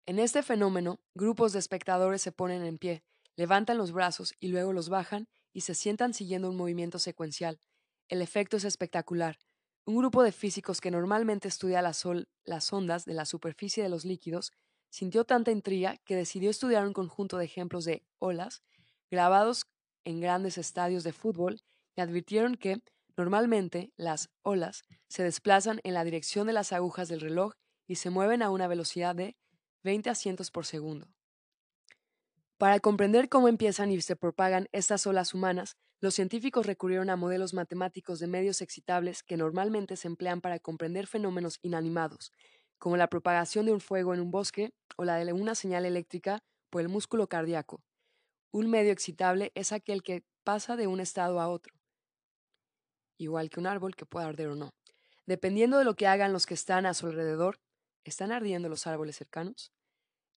[0.05, 3.03] En este fenómeno, grupos de espectadores se ponen en pie,
[3.35, 7.59] levantan los brazos y luego los bajan y se sientan siguiendo un movimiento secuencial.
[8.07, 9.39] El efecto es espectacular.
[9.85, 12.03] Un grupo de físicos que normalmente estudia las,
[12.43, 14.51] las ondas de la superficie de los líquidos
[14.95, 18.63] sintió tanta intriga que decidió estudiar un conjunto de ejemplos de olas
[19.11, 19.65] grabados
[20.05, 21.59] en grandes estadios de fútbol
[21.97, 22.81] y advirtieron que,
[23.17, 27.55] normalmente, las olas se desplazan en la dirección de las agujas del reloj
[27.87, 29.35] y se mueven a una velocidad de
[29.83, 31.09] 20 asientos por segundo.
[32.57, 37.53] Para comprender cómo empiezan y se propagan estas olas humanas, los científicos recurrieron a modelos
[37.53, 42.31] matemáticos de medios excitables que normalmente se emplean para comprender fenómenos inanimados,
[42.77, 46.43] como la propagación de un fuego en un bosque o la de una señal eléctrica
[46.69, 47.81] por el músculo cardíaco.
[48.51, 51.73] Un medio excitable es aquel que pasa de un estado a otro,
[53.17, 54.73] igual que un árbol que pueda arder o no.
[55.25, 57.59] Dependiendo de lo que hagan los que están a su alrededor,
[58.03, 59.71] ¿están ardiendo los árboles cercanos?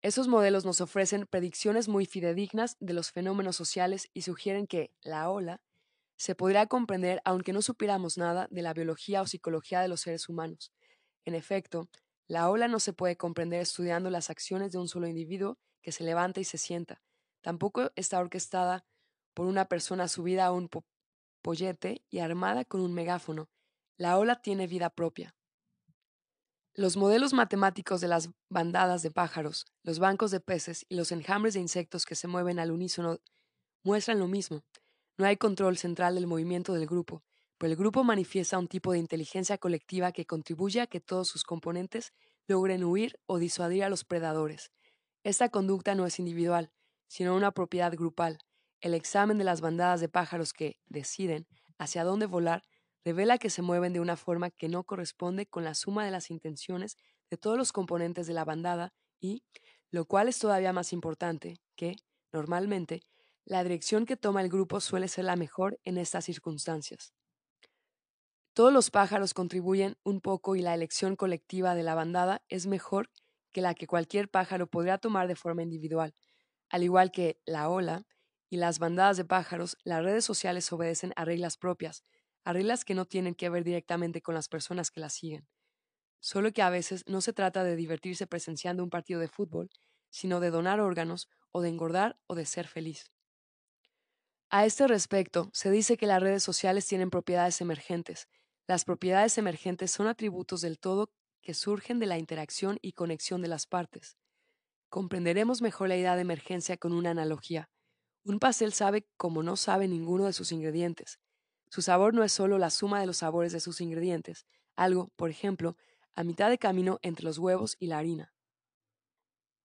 [0.02, 5.30] Esos modelos nos ofrecen predicciones muy fidedignas de los fenómenos sociales y sugieren que la
[5.30, 5.60] ola
[6.16, 10.30] se podrá comprender aunque no supiéramos nada de la biología o psicología de los seres
[10.30, 10.72] humanos.
[11.26, 11.90] En efecto,
[12.28, 16.04] la ola no se puede comprender estudiando las acciones de un solo individuo que se
[16.04, 17.02] levanta y se sienta.
[17.42, 18.86] Tampoco está orquestada
[19.34, 20.70] por una persona subida a un
[21.42, 23.50] pollete y armada con un megáfono.
[23.96, 25.36] La ola tiene vida propia.
[26.74, 31.54] Los modelos matemáticos de las bandadas de pájaros, los bancos de peces y los enjambres
[31.54, 33.20] de insectos que se mueven al unísono
[33.84, 34.64] muestran lo mismo.
[35.18, 37.24] No hay control central del movimiento del grupo,
[37.58, 41.44] pero el grupo manifiesta un tipo de inteligencia colectiva que contribuye a que todos sus
[41.44, 42.14] componentes
[42.48, 44.72] logren huir o disuadir a los predadores.
[45.24, 46.72] Esta conducta no es individual,
[47.08, 48.40] sino una propiedad grupal.
[48.80, 51.48] El examen de las bandadas de pájaros que deciden
[51.78, 52.64] hacia dónde volar
[53.04, 56.30] revela que se mueven de una forma que no corresponde con la suma de las
[56.30, 56.98] intenciones
[57.30, 59.44] de todos los componentes de la bandada y,
[59.92, 61.96] lo cual es todavía más importante, que,
[62.32, 63.02] normalmente,
[63.46, 67.14] la dirección que toma el grupo suele ser la mejor en estas circunstancias.
[68.58, 73.12] Todos los pájaros contribuyen un poco y la elección colectiva de la bandada es mejor
[73.52, 76.16] que la que cualquier pájaro podría tomar de forma individual.
[76.68, 78.08] Al igual que la ola
[78.50, 82.04] y las bandadas de pájaros, las redes sociales obedecen a reglas propias,
[82.46, 85.48] a reglas que no tienen que ver directamente con las personas que las siguen.
[86.20, 89.70] Solo que a veces no se trata de divertirse presenciando un partido de fútbol,
[90.10, 93.12] sino de donar órganos o de engordar o de ser feliz.
[94.50, 98.28] A este respecto, se dice que las redes sociales tienen propiedades emergentes.
[98.68, 101.10] Las propiedades emergentes son atributos del todo
[101.42, 104.18] que surgen de la interacción y conexión de las partes.
[104.90, 107.70] Comprenderemos mejor la idea de emergencia con una analogía.
[108.24, 111.20] Un pastel sabe como no sabe ninguno de sus ingredientes.
[111.70, 114.46] Su sabor no es solo la suma de los sabores de sus ingredientes,
[114.76, 115.78] algo, por ejemplo,
[116.16, 118.34] a mitad de camino entre los huevos y la harina.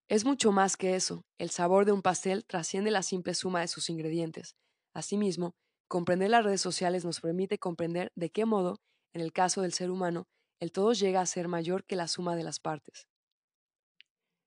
[0.09, 3.69] Es mucho más que eso, el sabor de un pastel trasciende la simple suma de
[3.69, 4.57] sus ingredientes,
[4.95, 5.55] Asimismo,
[5.89, 8.81] comprender las redes sociales nos permite comprender de qué modo,
[9.13, 10.27] en el caso del ser humano,
[10.61, 13.07] el todo llega a ser mayor que la suma de las partes.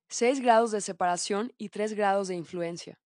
[0.10, 3.00] 6 grados de separación y 3 grados de influencia.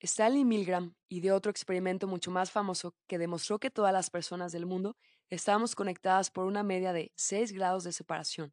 [0.00, 4.66] Stanley Milgram de otro experimento mucho más famoso que demostró que todas las personas del
[4.66, 4.96] mundo
[5.30, 8.52] estábamos conectadas por una media de 6 grados de separación.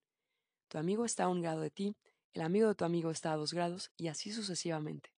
[0.69, 1.95] Tu amigo está a un grado de ti,
[2.33, 5.11] el amigo de tu amigo está a 2 grados y así sucesivamente.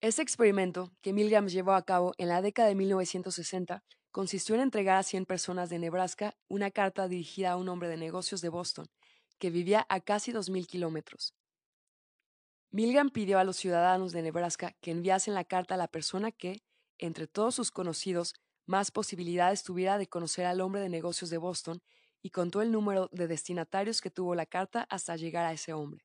[0.00, 4.98] Este experimento, que Milgram llevó a cabo en la década de 1960, consistió en entregar
[4.98, 8.86] a 100 personas de Nebraska una carta dirigida a un hombre de negocios de Boston,
[9.38, 11.34] que vivía a casi 2.000 kilómetros.
[12.72, 16.62] Milgram pidió a los ciudadanos de Nebraska que enviasen la carta a la persona que,
[16.98, 18.34] entre todos sus conocidos,
[18.66, 21.82] más posibilidades tuviera de conocer al hombre de negocios de Boston
[22.22, 26.04] y contó el número de destinatarios que tuvo la carta hasta llegar a ese hombre.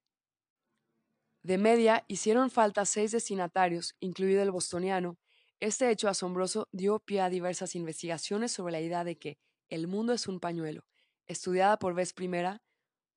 [1.43, 5.19] De media, hicieron falta seis destinatarios, incluido el bostoniano.
[5.59, 9.37] Este hecho asombroso dio pie a diversas investigaciones sobre la idea de que
[9.69, 10.85] el mundo es un pañuelo,
[11.27, 12.61] estudiada por vez primera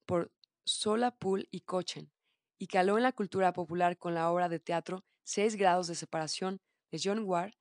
[0.07, 0.33] por
[0.65, 2.13] Sola Pool y Cochen,
[2.59, 6.59] y caló en la cultura popular con la obra de teatro Seis grados de separación
[6.91, 7.53] de John Ward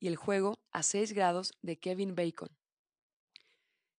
[0.00, 2.48] y el juego A seis grados de Kevin Bacon.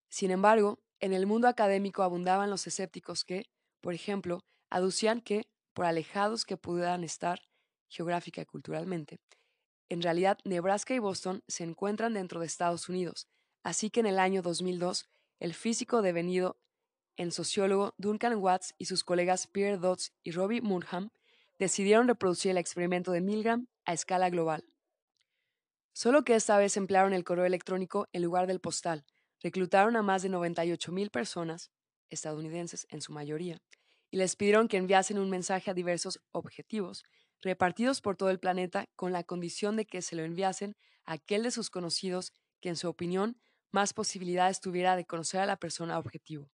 [0.10, 3.46] Sin embargo, en el mundo académico abundaban los escépticos que,
[3.80, 7.40] por ejemplo, aducían que por alejados que pudieran estar
[7.88, 9.22] geográfica y culturalmente.
[9.94, 13.28] En realidad, Nebraska y Boston se encuentran dentro de Estados Unidos,
[13.62, 15.08] así que en el año 2002,
[15.40, 16.58] el físico devenido
[17.16, 21.12] en sociólogo Duncan Watts y sus colegas Pierre Dodds y Robbie Murnham
[21.60, 24.66] decidieron reproducir el experimento de Milgram a escala global.
[25.94, 29.06] Solo que esta vez emplearon el correo electrónico en lugar del postal,
[29.44, 31.70] reclutaron a más de 98.000 personas,
[32.10, 33.62] estadounidenses en su mayoría,
[34.10, 37.04] y les pidieron que enviasen un mensaje a diversos objetivos,
[37.44, 40.76] repartidos por todo el planeta, con la condición de que se lo enviasen
[41.06, 43.38] a aquel de sus conocidos que, en su opinión,
[43.72, 46.50] más posibilidades tuviera de conocer a la persona objetivo.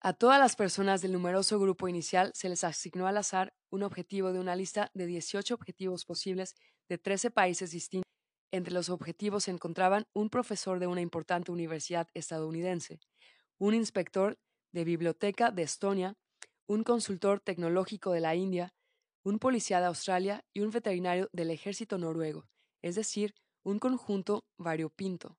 [0.00, 4.32] A todas las personas del numeroso grupo inicial se les asignó al azar un objetivo
[4.32, 6.54] de una lista de 18 objetivos posibles
[6.88, 8.08] de 13 países distintos.
[8.52, 13.00] Entre los objetivos se encontraban un profesor de una importante universidad estadounidense,
[13.58, 14.38] un inspector
[14.72, 16.14] de biblioteca de Estonia,
[16.66, 18.72] un consultor tecnológico de la India,
[19.28, 22.48] un policía de Australia y un veterinario del ejército noruego,
[22.80, 25.36] es decir, un conjunto variopinto.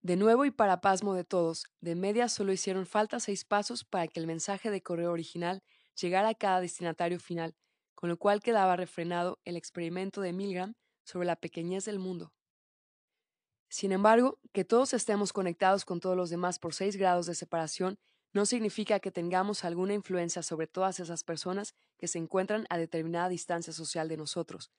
[0.00, 4.06] De nuevo y para pasmo de todos, de media solo hicieron falta seis pasos para
[4.06, 5.64] que el mensaje de correo original
[6.00, 7.56] llegara a cada destinatario final,
[7.96, 12.32] con lo cual quedaba refrenado el experimento de Milgram sobre la pequeñez del mundo.
[13.68, 17.98] Sin embargo, que todos estemos conectados con todos los demás por seis grados de separación
[18.36, 23.30] no significa que tengamos alguna influencia sobre todas esas personas que se encuentran a determinada
[23.30, 24.70] distancia social de nosotros.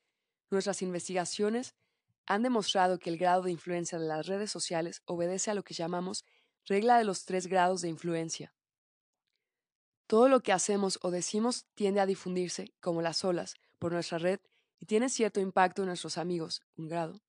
[0.51, 1.73] Nuestras investigaciones
[2.27, 5.73] han demostrado que el grado de influencia de las redes sociales obedece a lo que
[5.73, 6.23] llamamos
[6.67, 8.53] regla de los tres grados de influencia.
[10.05, 14.39] Todo lo que hacemos o decimos tiende a difundirse, como las olas, por nuestra red
[14.77, 17.23] y tiene cierto impacto en nuestros amigos, un grado,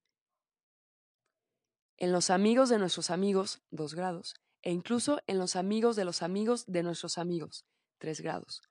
[1.97, 6.23] en los amigos de nuestros amigos, dos grados, e incluso en los amigos de los
[6.23, 7.65] amigos de nuestros amigos,
[7.99, 8.63] tres grados.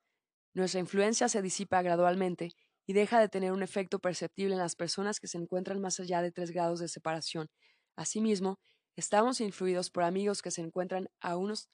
[0.54, 2.50] Nuestra influencia se disipa gradualmente
[2.86, 6.22] y deja de tener un efecto perceptible en las personas que se encuentran más allá
[6.22, 7.48] de tres grados de separación.
[7.96, 8.58] Asimismo,
[8.96, 11.68] estamos influidos por amigos que se encuentran a unos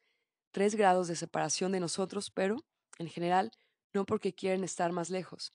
[0.50, 2.56] tres grados de separación de nosotros, pero,
[2.98, 3.50] en general,
[3.92, 5.52] no porque quieren estar más lejos.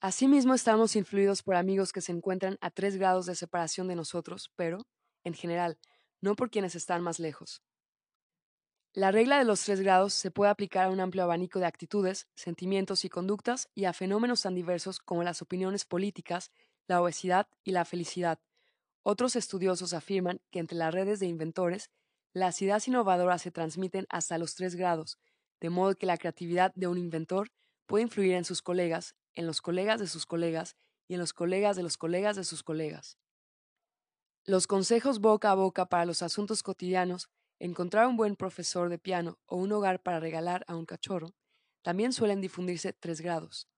[0.00, 4.52] Asimismo, estamos influidos por amigos que se encuentran a tres grados de separación de nosotros,
[4.54, 4.86] pero,
[5.24, 5.78] en general,
[6.24, 7.62] no por quienes están más lejos.
[8.92, 12.26] La regla de los tres grados se puede aplicar a un amplio abanico de actitudes,
[12.34, 16.50] sentimientos y conductas y a fenómenos tan diversos como las opiniones políticas,
[16.86, 18.38] la obesidad y la felicidad.
[19.02, 21.90] Otros estudiosos afirman que entre las redes de inventores,
[22.32, 25.18] las ideas innovadoras se transmiten hasta los tres grados,
[25.60, 27.50] de modo que la creatividad de un inventor
[27.86, 30.76] puede influir en sus colegas en los colegas de sus colegas
[31.08, 33.18] y en los colegas de los colegas de sus colegas.
[34.46, 39.38] Los consejos boca a boca para los asuntos cotidianos, encontrar un buen profesor de piano
[39.46, 41.34] o un hogar para regalar a un cachorro,
[41.80, 43.70] también suelen difundirse tres grados.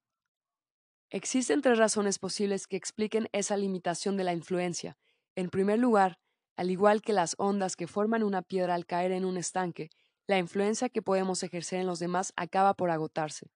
[1.08, 4.98] Existen tres razones posibles que expliquen esa limitación de la influencia.
[5.36, 6.18] En primer lugar,
[6.56, 9.90] al igual que las ondas que forman una piedra al caer en un estanque,
[10.26, 13.52] la influencia que podemos ejercer en los demás acaba por agotarse.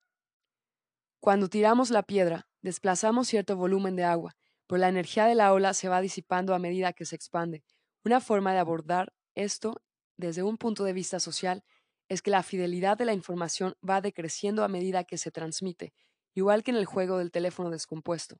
[1.19, 4.37] Cuando tiramos la piedra, desplazamos cierto volumen de agua,
[4.71, 7.61] pero la energía de la ola se va disipando a medida que se expande.
[8.05, 9.81] Una forma de abordar esto
[10.15, 11.65] desde un punto de vista social
[12.07, 15.93] es que la fidelidad de la información va decreciendo a medida que se transmite,
[16.33, 18.37] igual que en el juego del teléfono descompuesto.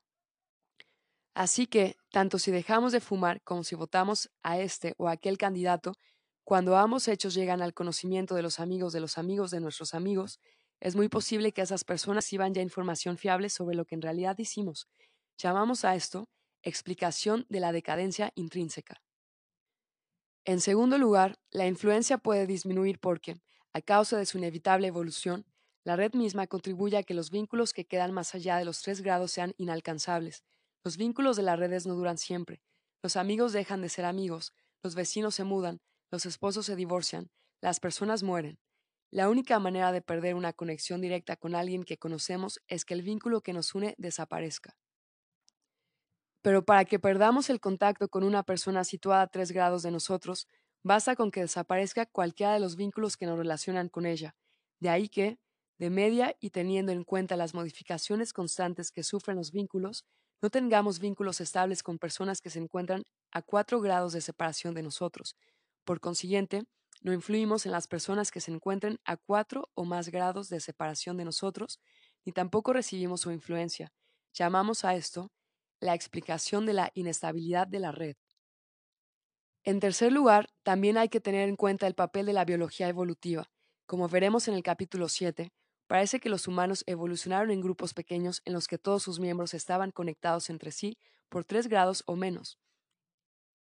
[1.33, 5.95] Así que, tanto si dejamos de fumar como si votamos a este o aquel candidato,
[6.45, 10.39] cuando ambos hechos llegan al conocimiento de los amigos de los amigos de nuestros amigos,
[10.79, 14.37] es muy posible que esas personas reciban ya información fiable sobre lo que en realidad
[14.37, 14.87] hicimos.
[15.41, 16.29] Llamamos a esto
[16.61, 19.01] explicación de la decadencia intrínseca.
[20.45, 23.41] En segundo lugar, la influencia puede disminuir porque,
[23.73, 25.47] a causa de su inevitable evolución,
[25.83, 29.01] la red misma contribuye a que los vínculos que quedan más allá de los tres
[29.01, 30.43] grados sean inalcanzables.
[30.83, 32.61] Los vínculos de las redes no duran siempre.
[33.01, 35.81] Los amigos dejan de ser amigos, los vecinos se mudan,
[36.11, 37.31] los esposos se divorcian,
[37.61, 38.59] las personas mueren.
[39.09, 43.01] La única manera de perder una conexión directa con alguien que conocemos es que el
[43.01, 44.77] vínculo que nos une desaparezca.
[46.41, 50.47] Pero para que perdamos el contacto con una persona situada a tres grados de nosotros,
[50.83, 54.35] basta con que desaparezca cualquiera de los vínculos que nos relacionan con ella.
[54.79, 55.37] De ahí que,
[55.77, 60.05] de media y teniendo en cuenta las modificaciones constantes que sufren los vínculos,
[60.41, 64.81] no tengamos vínculos estables con personas que se encuentran a cuatro grados de separación de
[64.83, 65.35] nosotros.
[65.85, 66.63] Por consiguiente,
[67.01, 71.17] no influimos en las personas que se encuentren a cuatro o más grados de separación
[71.17, 71.79] de nosotros,
[72.25, 73.91] ni tampoco recibimos su influencia.
[74.33, 75.31] Llamamos a esto
[75.81, 78.15] la explicación de la inestabilidad de la red.
[79.63, 83.51] En tercer lugar, también hay que tener en cuenta el papel de la biología evolutiva.
[83.85, 85.51] Como veremos en el capítulo 7,
[85.87, 89.91] parece que los humanos evolucionaron en grupos pequeños en los que todos sus miembros estaban
[89.91, 90.97] conectados entre sí
[91.29, 92.59] por tres grados o menos.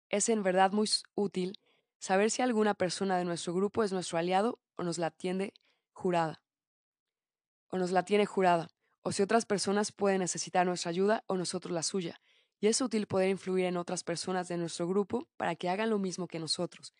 [0.09, 1.59] Es en verdad muy útil
[1.99, 5.53] saber si alguna persona de nuestro grupo es nuestro aliado o nos la tiende
[5.91, 6.41] jurada.
[7.69, 8.69] O nos la tiene jurada,
[9.09, 12.21] o si otras personas pueden necesitar nuestra ayuda o nosotros la suya.
[12.59, 15.97] Y es útil poder influir en otras personas de nuestro grupo para que hagan lo
[15.97, 16.93] mismo que nosotros.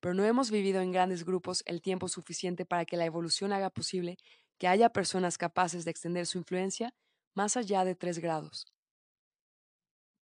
[0.00, 3.70] Pero no hemos vivido en grandes grupos el tiempo suficiente para que la evolución haga
[3.70, 4.18] posible
[4.58, 6.96] que haya personas capaces de extender su influencia
[7.32, 8.66] más allá de tres grados.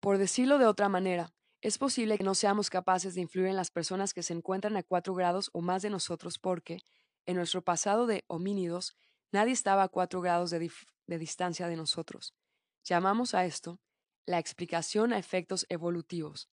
[0.01, 1.33] Por decirlo de otra manera,
[1.63, 4.83] es posible que no seamos capaces de influir en las personas que se encuentran a
[4.83, 6.81] cuatro grados o más de nosotros porque,
[7.25, 8.95] en nuestro pasado de homínidos,
[9.33, 10.71] nadie estaba a cuatro grados de,
[11.19, 12.35] distancia de nosotros.
[12.85, 13.81] Llamamos a esto
[14.27, 16.49] la explicación a efectos evolutivos.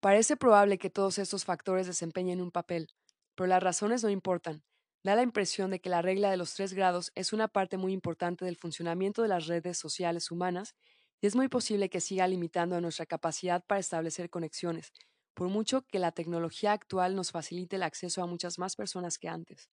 [0.00, 2.88] Parece probable que todos estos factores desempeñen un papel,
[3.34, 4.64] pero las razones no importan.
[5.04, 7.92] Da la impresión de que la regla de los tres grados es una parte muy
[7.92, 10.74] importante del funcionamiento de las redes sociales humanas
[11.20, 14.92] y es muy posible que siga limitando nuestra capacidad para establecer conexiones,
[15.34, 19.28] por mucho que la tecnología actual nos facilite el acceso a muchas más personas que
[19.28, 19.70] antes.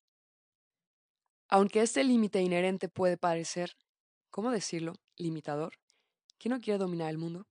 [1.50, 3.76] Aunque este límite inherente puede parecer,
[4.30, 5.72] ¿cómo decirlo?, limitador.
[6.38, 7.46] ¿Quién no quiere dominar el mundo?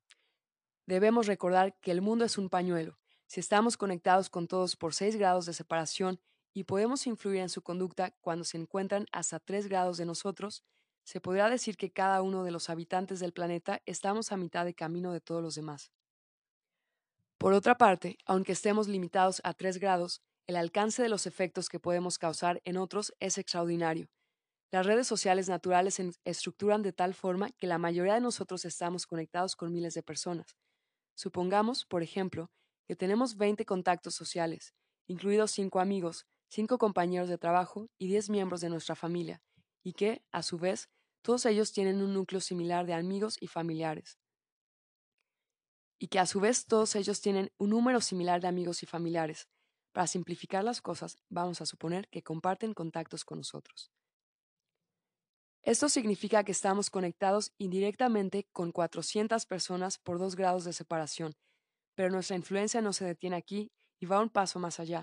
[0.85, 2.99] Debemos recordar que el mundo es un pañuelo.
[3.25, 6.21] Si estamos conectados con todos por 6 grados de separación
[6.53, 10.63] y podemos influir en su conducta cuando se encuentran hasta 3 grados de nosotros,
[11.03, 14.75] se podría decir que cada uno de los habitantes del planeta estamos a mitad de
[14.75, 15.91] camino de todos los demás.
[17.39, 21.79] Por otra parte, aunque estemos limitados a 3 grados, el alcance de los efectos que
[21.79, 24.07] podemos causar en otros es extraordinario.
[24.71, 29.05] Las redes sociales naturales se estructuran de tal forma que la mayoría de nosotros estamos
[29.05, 30.57] conectados con miles de personas.
[31.15, 32.49] Supongamos, por ejemplo,
[32.85, 34.73] que tenemos 20 contactos sociales,
[35.07, 39.41] incluidos 5 amigos, 5 compañeros de trabajo y 10 miembros de nuestra familia,
[39.83, 40.89] y que, a su vez,
[41.21, 44.17] todos ellos tienen un núcleo similar de amigos y familiares.
[45.99, 49.47] Y que a su vez todos ellos tienen un número similar de amigos y familiares.
[49.97, 53.91] Para simplificar las cosas, vamos a suponer que comparten contactos con nosotros.
[55.63, 61.33] Esto significa que estamos conectados indirectamente con 400 personas por dos grados de separación,
[61.95, 65.01] pero nuestra influencia no se detiene aquí y va un paso más allá,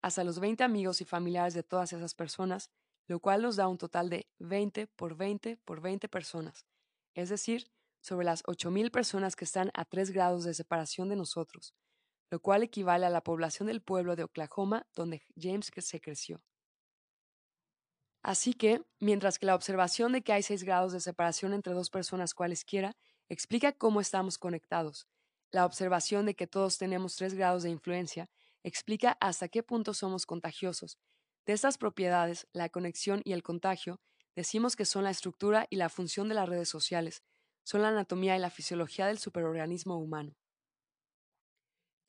[0.00, 2.70] hasta los 20 amigos y familiares de todas esas personas,
[3.08, 6.64] lo cual nos da un total de 20 por 20 por 20 personas,
[7.12, 7.70] es decir,
[8.00, 11.74] sobre las 8.000 personas que están a 3 grados de separación de nosotros,
[12.30, 16.42] lo cual equivale a la población del pueblo de Oklahoma donde James se creció.
[18.22, 21.90] Así que, mientras que la observación de que hay 6 grados de separación entre dos
[21.90, 22.96] personas cualesquiera
[23.28, 25.08] explica cómo estamos conectados,
[25.50, 28.30] la observación de que todos tenemos 3 grados de influencia
[28.62, 30.98] explica hasta qué punto somos contagiosos.
[31.46, 34.00] De estas propiedades, la conexión y el contagio,
[34.36, 37.22] decimos que son la estructura y la función de las redes sociales,
[37.64, 40.36] son la anatomía y la fisiología del superorganismo humano.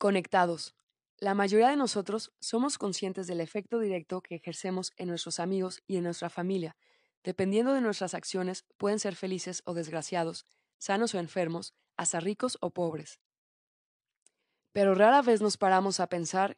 [0.02, 0.74] Conectados.
[1.18, 5.96] La mayoría de nosotros somos conscientes del efecto directo que ejercemos en nuestros amigos y
[5.96, 6.74] en nuestra familia.
[7.22, 10.44] Dependiendo de nuestras acciones, pueden ser felices o desgraciados,
[10.76, 13.20] sanos o enfermos, hasta ricos o pobres.
[14.72, 16.56] Pero rara vez nos paramos a pensar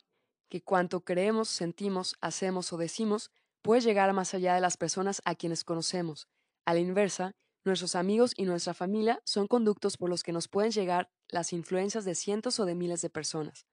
[0.49, 3.31] que cuanto creemos, sentimos, hacemos o decimos
[3.61, 6.29] puede llegar más allá de las personas a quienes conocemos.
[6.65, 10.71] A la inversa, Nuestros amigos y nuestra familia son conductos por los que nos pueden
[10.71, 13.67] llegar las influencias de cientos o de miles de personas.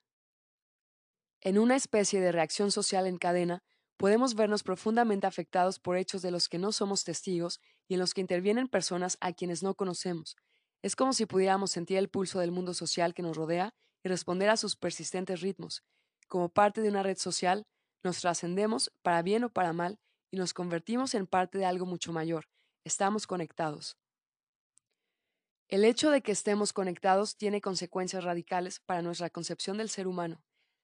[1.41, 3.64] En una especie de reacción social en cadena,
[3.97, 8.14] podemos vernos profundamente afectados por hechos de los que no somos testigos y en los
[8.14, 10.36] que intervienen personas a quienes no conocemos.
[10.82, 13.74] Es como si pudiéramos sentir el pulso del mundo social que nos rodea
[14.04, 15.84] y responder a sus persistentes ritmos.
[16.28, 17.68] Como parte de una red social,
[18.04, 19.99] nos trascendemos, para bien o para mal,
[20.32, 22.45] y nos convertimos en parte de algo mucho mayor,
[22.84, 23.97] estamos conectados.
[25.72, 30.43] El hecho de que estemos conectados tiene consecuencias radicales para nuestra concepción del ser humano.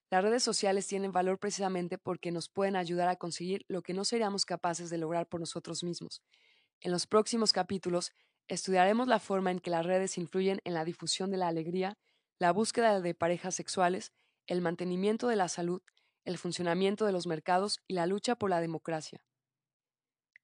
[0.10, 4.06] Las redes sociales tienen valor precisamente porque nos pueden ayudar a conseguir lo que no
[4.06, 6.24] seríamos capaces de lograr por nosotros mismos.
[6.80, 8.14] En los próximos capítulos
[8.48, 11.98] estudiaremos la forma en que las redes influyen en la difusión de la alegría,
[12.40, 14.14] la búsqueda de parejas sexuales,
[14.46, 15.82] el mantenimiento de la salud,
[16.24, 19.22] el funcionamiento de los mercados y la lucha por la democracia.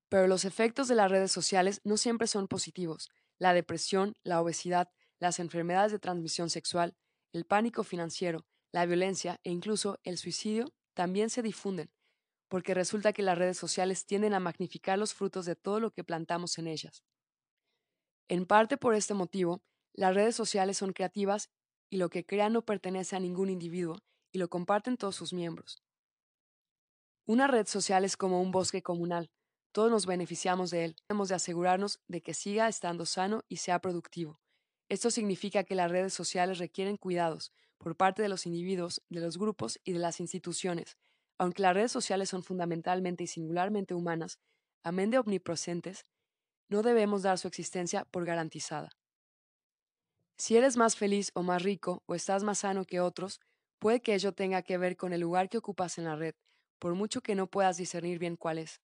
[0.10, 3.10] Pero los efectos de las redes sociales no siempre son positivos.
[3.44, 4.89] La depresión, la obesidad,
[5.20, 6.96] las enfermedades de transmisión sexual,
[7.34, 11.91] el pánico financiero, la violencia e incluso el suicidio también se difunden,
[12.48, 16.06] porque resulta que las redes sociales tienden a magnificar los frutos de todo lo que
[16.06, 17.04] plantamos en ellas.
[18.30, 21.50] En parte por este motivo, las redes sociales son creativas
[21.89, 23.98] y lo que crean no pertenece a ningún individuo
[24.32, 25.84] y lo comparten todos sus miembros.
[27.26, 29.30] Una red social es como un bosque comunal,
[29.74, 30.96] todos nos beneficiamos de él.
[31.08, 34.40] Tenemos de asegurarnos de que siga estando sano y sea productivo.
[34.88, 39.38] Esto significa que las redes sociales requieren cuidados por parte de los individuos, de los
[39.38, 40.96] grupos y de las instituciones.
[41.40, 44.38] Aunque las redes sociales son fundamentalmente y singularmente humanas,
[44.84, 46.06] amén de omnipresentes,
[46.70, 48.92] no debemos dar su existencia por garantizada.
[50.38, 53.42] Si eres más feliz o más rico o estás más sano que otros,
[53.80, 56.36] puede que ello tenga que ver con el lugar que ocupas en la red,
[56.78, 58.83] por mucho que no puedas discernir bien cuál es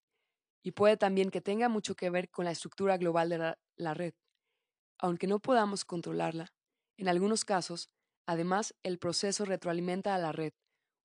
[0.64, 4.14] y puede también que tenga mucho que ver con la estructura global de la, red.
[4.98, 6.54] Aunque no podamos controlarla,
[6.98, 7.90] en algunos casos,
[8.26, 10.54] además, el proceso retroalimenta a la red.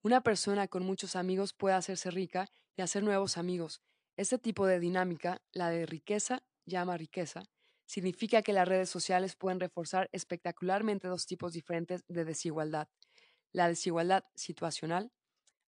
[0.02, 3.80] Una persona con muchos amigos puede hacerse rica y hacer nuevos amigos.
[4.16, 7.44] Este tipo de dinámica, la de riqueza, llama riqueza,
[7.86, 12.88] significa que las redes sociales pueden reforzar espectacularmente dos tipos diferentes de desigualdad.
[13.52, 15.12] La desigualdad situacional,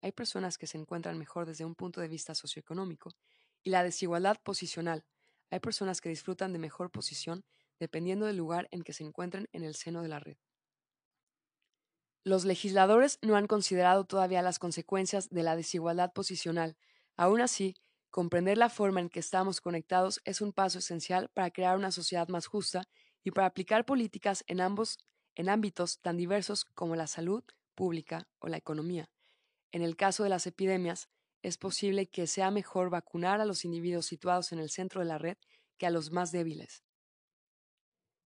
[0.02, 3.12] hay personas que se encuentran mejor desde un punto de vista socioeconómico,
[3.64, 5.06] y la desigualdad posicional.
[5.50, 7.46] Hay personas que disfrutan de mejor posición
[7.80, 10.38] dependiendo del lugar en que se encuentren en el seno de la red.
[12.24, 16.78] Los legisladores no han considerado todavía las consecuencias de la desigualdad posicional.
[17.18, 17.76] Aún así,
[18.10, 22.28] comprender la forma en que estamos conectados es un paso esencial para crear una sociedad
[22.30, 22.86] más justa
[23.24, 25.00] y para aplicar políticas en ambos
[25.36, 27.44] en ámbitos tan diversos como la salud
[27.76, 29.10] pública o la economía.
[29.72, 31.10] En el caso de las epidemias,
[31.44, 35.18] es posible que sea mejor vacunar a los individuos situados en el centro de la
[35.18, 35.38] red
[35.78, 36.84] que a los más débiles.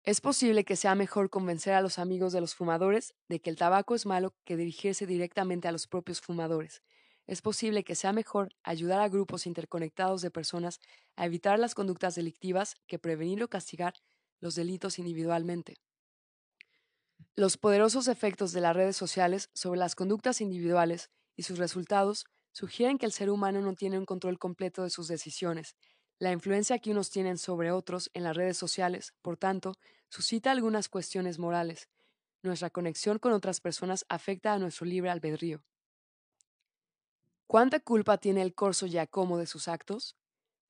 [0.03, 3.57] Es posible que sea mejor convencer a los amigos de los fumadores de que el
[3.57, 6.81] tabaco es malo que dirigirse directamente a los propios fumadores.
[7.27, 10.79] Es posible que sea mejor ayudar a grupos interconectados de personas
[11.17, 13.93] a evitar las conductas delictivas que prevenir o castigar
[14.39, 15.75] los delitos individualmente.
[17.35, 22.97] Los poderosos efectos de las redes sociales sobre las conductas individuales y sus resultados sugieren
[22.97, 25.75] que el ser humano no tiene un control completo de sus decisiones.
[26.19, 29.73] La influencia que unos tienen sobre otros en las redes sociales, por tanto,
[30.09, 31.89] suscita algunas cuestiones morales.
[32.43, 35.63] Nuestra conexión con otras personas afecta a nuestro libre albedrío.
[37.47, 40.15] ¿Cuánta culpa tiene el corso Giacomo de sus actos?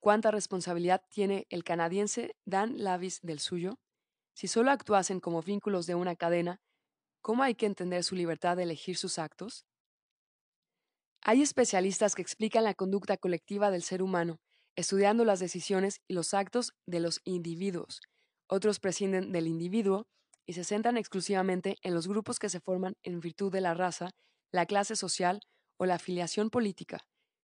[0.02, 3.80] cuánta responsabilidad tiene el canadiense Dan Lavis del suyo?
[4.34, 6.60] Si solo actuasen como vínculos de una cadena,
[7.22, 9.66] ¿cómo hay que entender su libertad de elegir sus actos?
[11.24, 14.40] Hay especialistas que explican la conducta colectiva del ser humano,
[14.76, 18.02] estudiando las decisiones y los actos de los individuos.
[18.48, 20.08] Otros prescinden del individuo
[20.48, 24.10] y se centran exclusivamente en los grupos que se forman en virtud de la raza,
[24.52, 25.42] la clase social
[25.78, 27.06] o la afiliación política,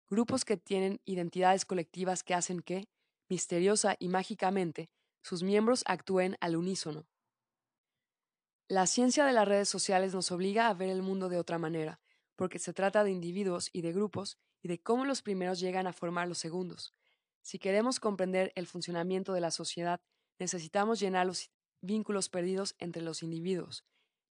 [0.08, 2.84] grupos que tienen identidades colectivas que hacen que,
[3.28, 4.88] misteriosa y mágicamente,
[5.24, 7.06] sus miembros actúen al unísono.
[8.68, 12.00] La ciencia de las redes sociales nos obliga a ver el mundo de otra manera,
[12.36, 15.92] porque se trata de individuos y de grupos y de cómo los primeros llegan a
[15.92, 16.94] formar los segundos.
[17.42, 20.00] Si queremos comprender el funcionamiento de la sociedad,
[20.38, 21.50] necesitamos llenar los
[21.82, 23.84] vínculos perdidos entre los individuos.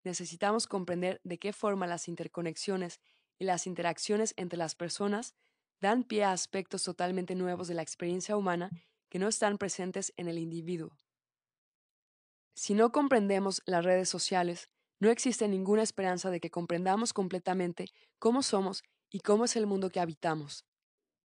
[0.03, 2.99] Necesitamos comprender de qué forma las interconexiones
[3.39, 5.35] y las interacciones entre las personas
[5.79, 8.69] dan pie a aspectos totalmente nuevos de la experiencia humana
[9.09, 10.97] que no están presentes en el individuo.
[12.55, 14.69] Si no comprendemos las redes sociales,
[15.03, 17.87] no existe ninguna esperanza de que comprendamos completamente
[18.19, 20.65] cómo somos y cómo es el mundo que habitamos.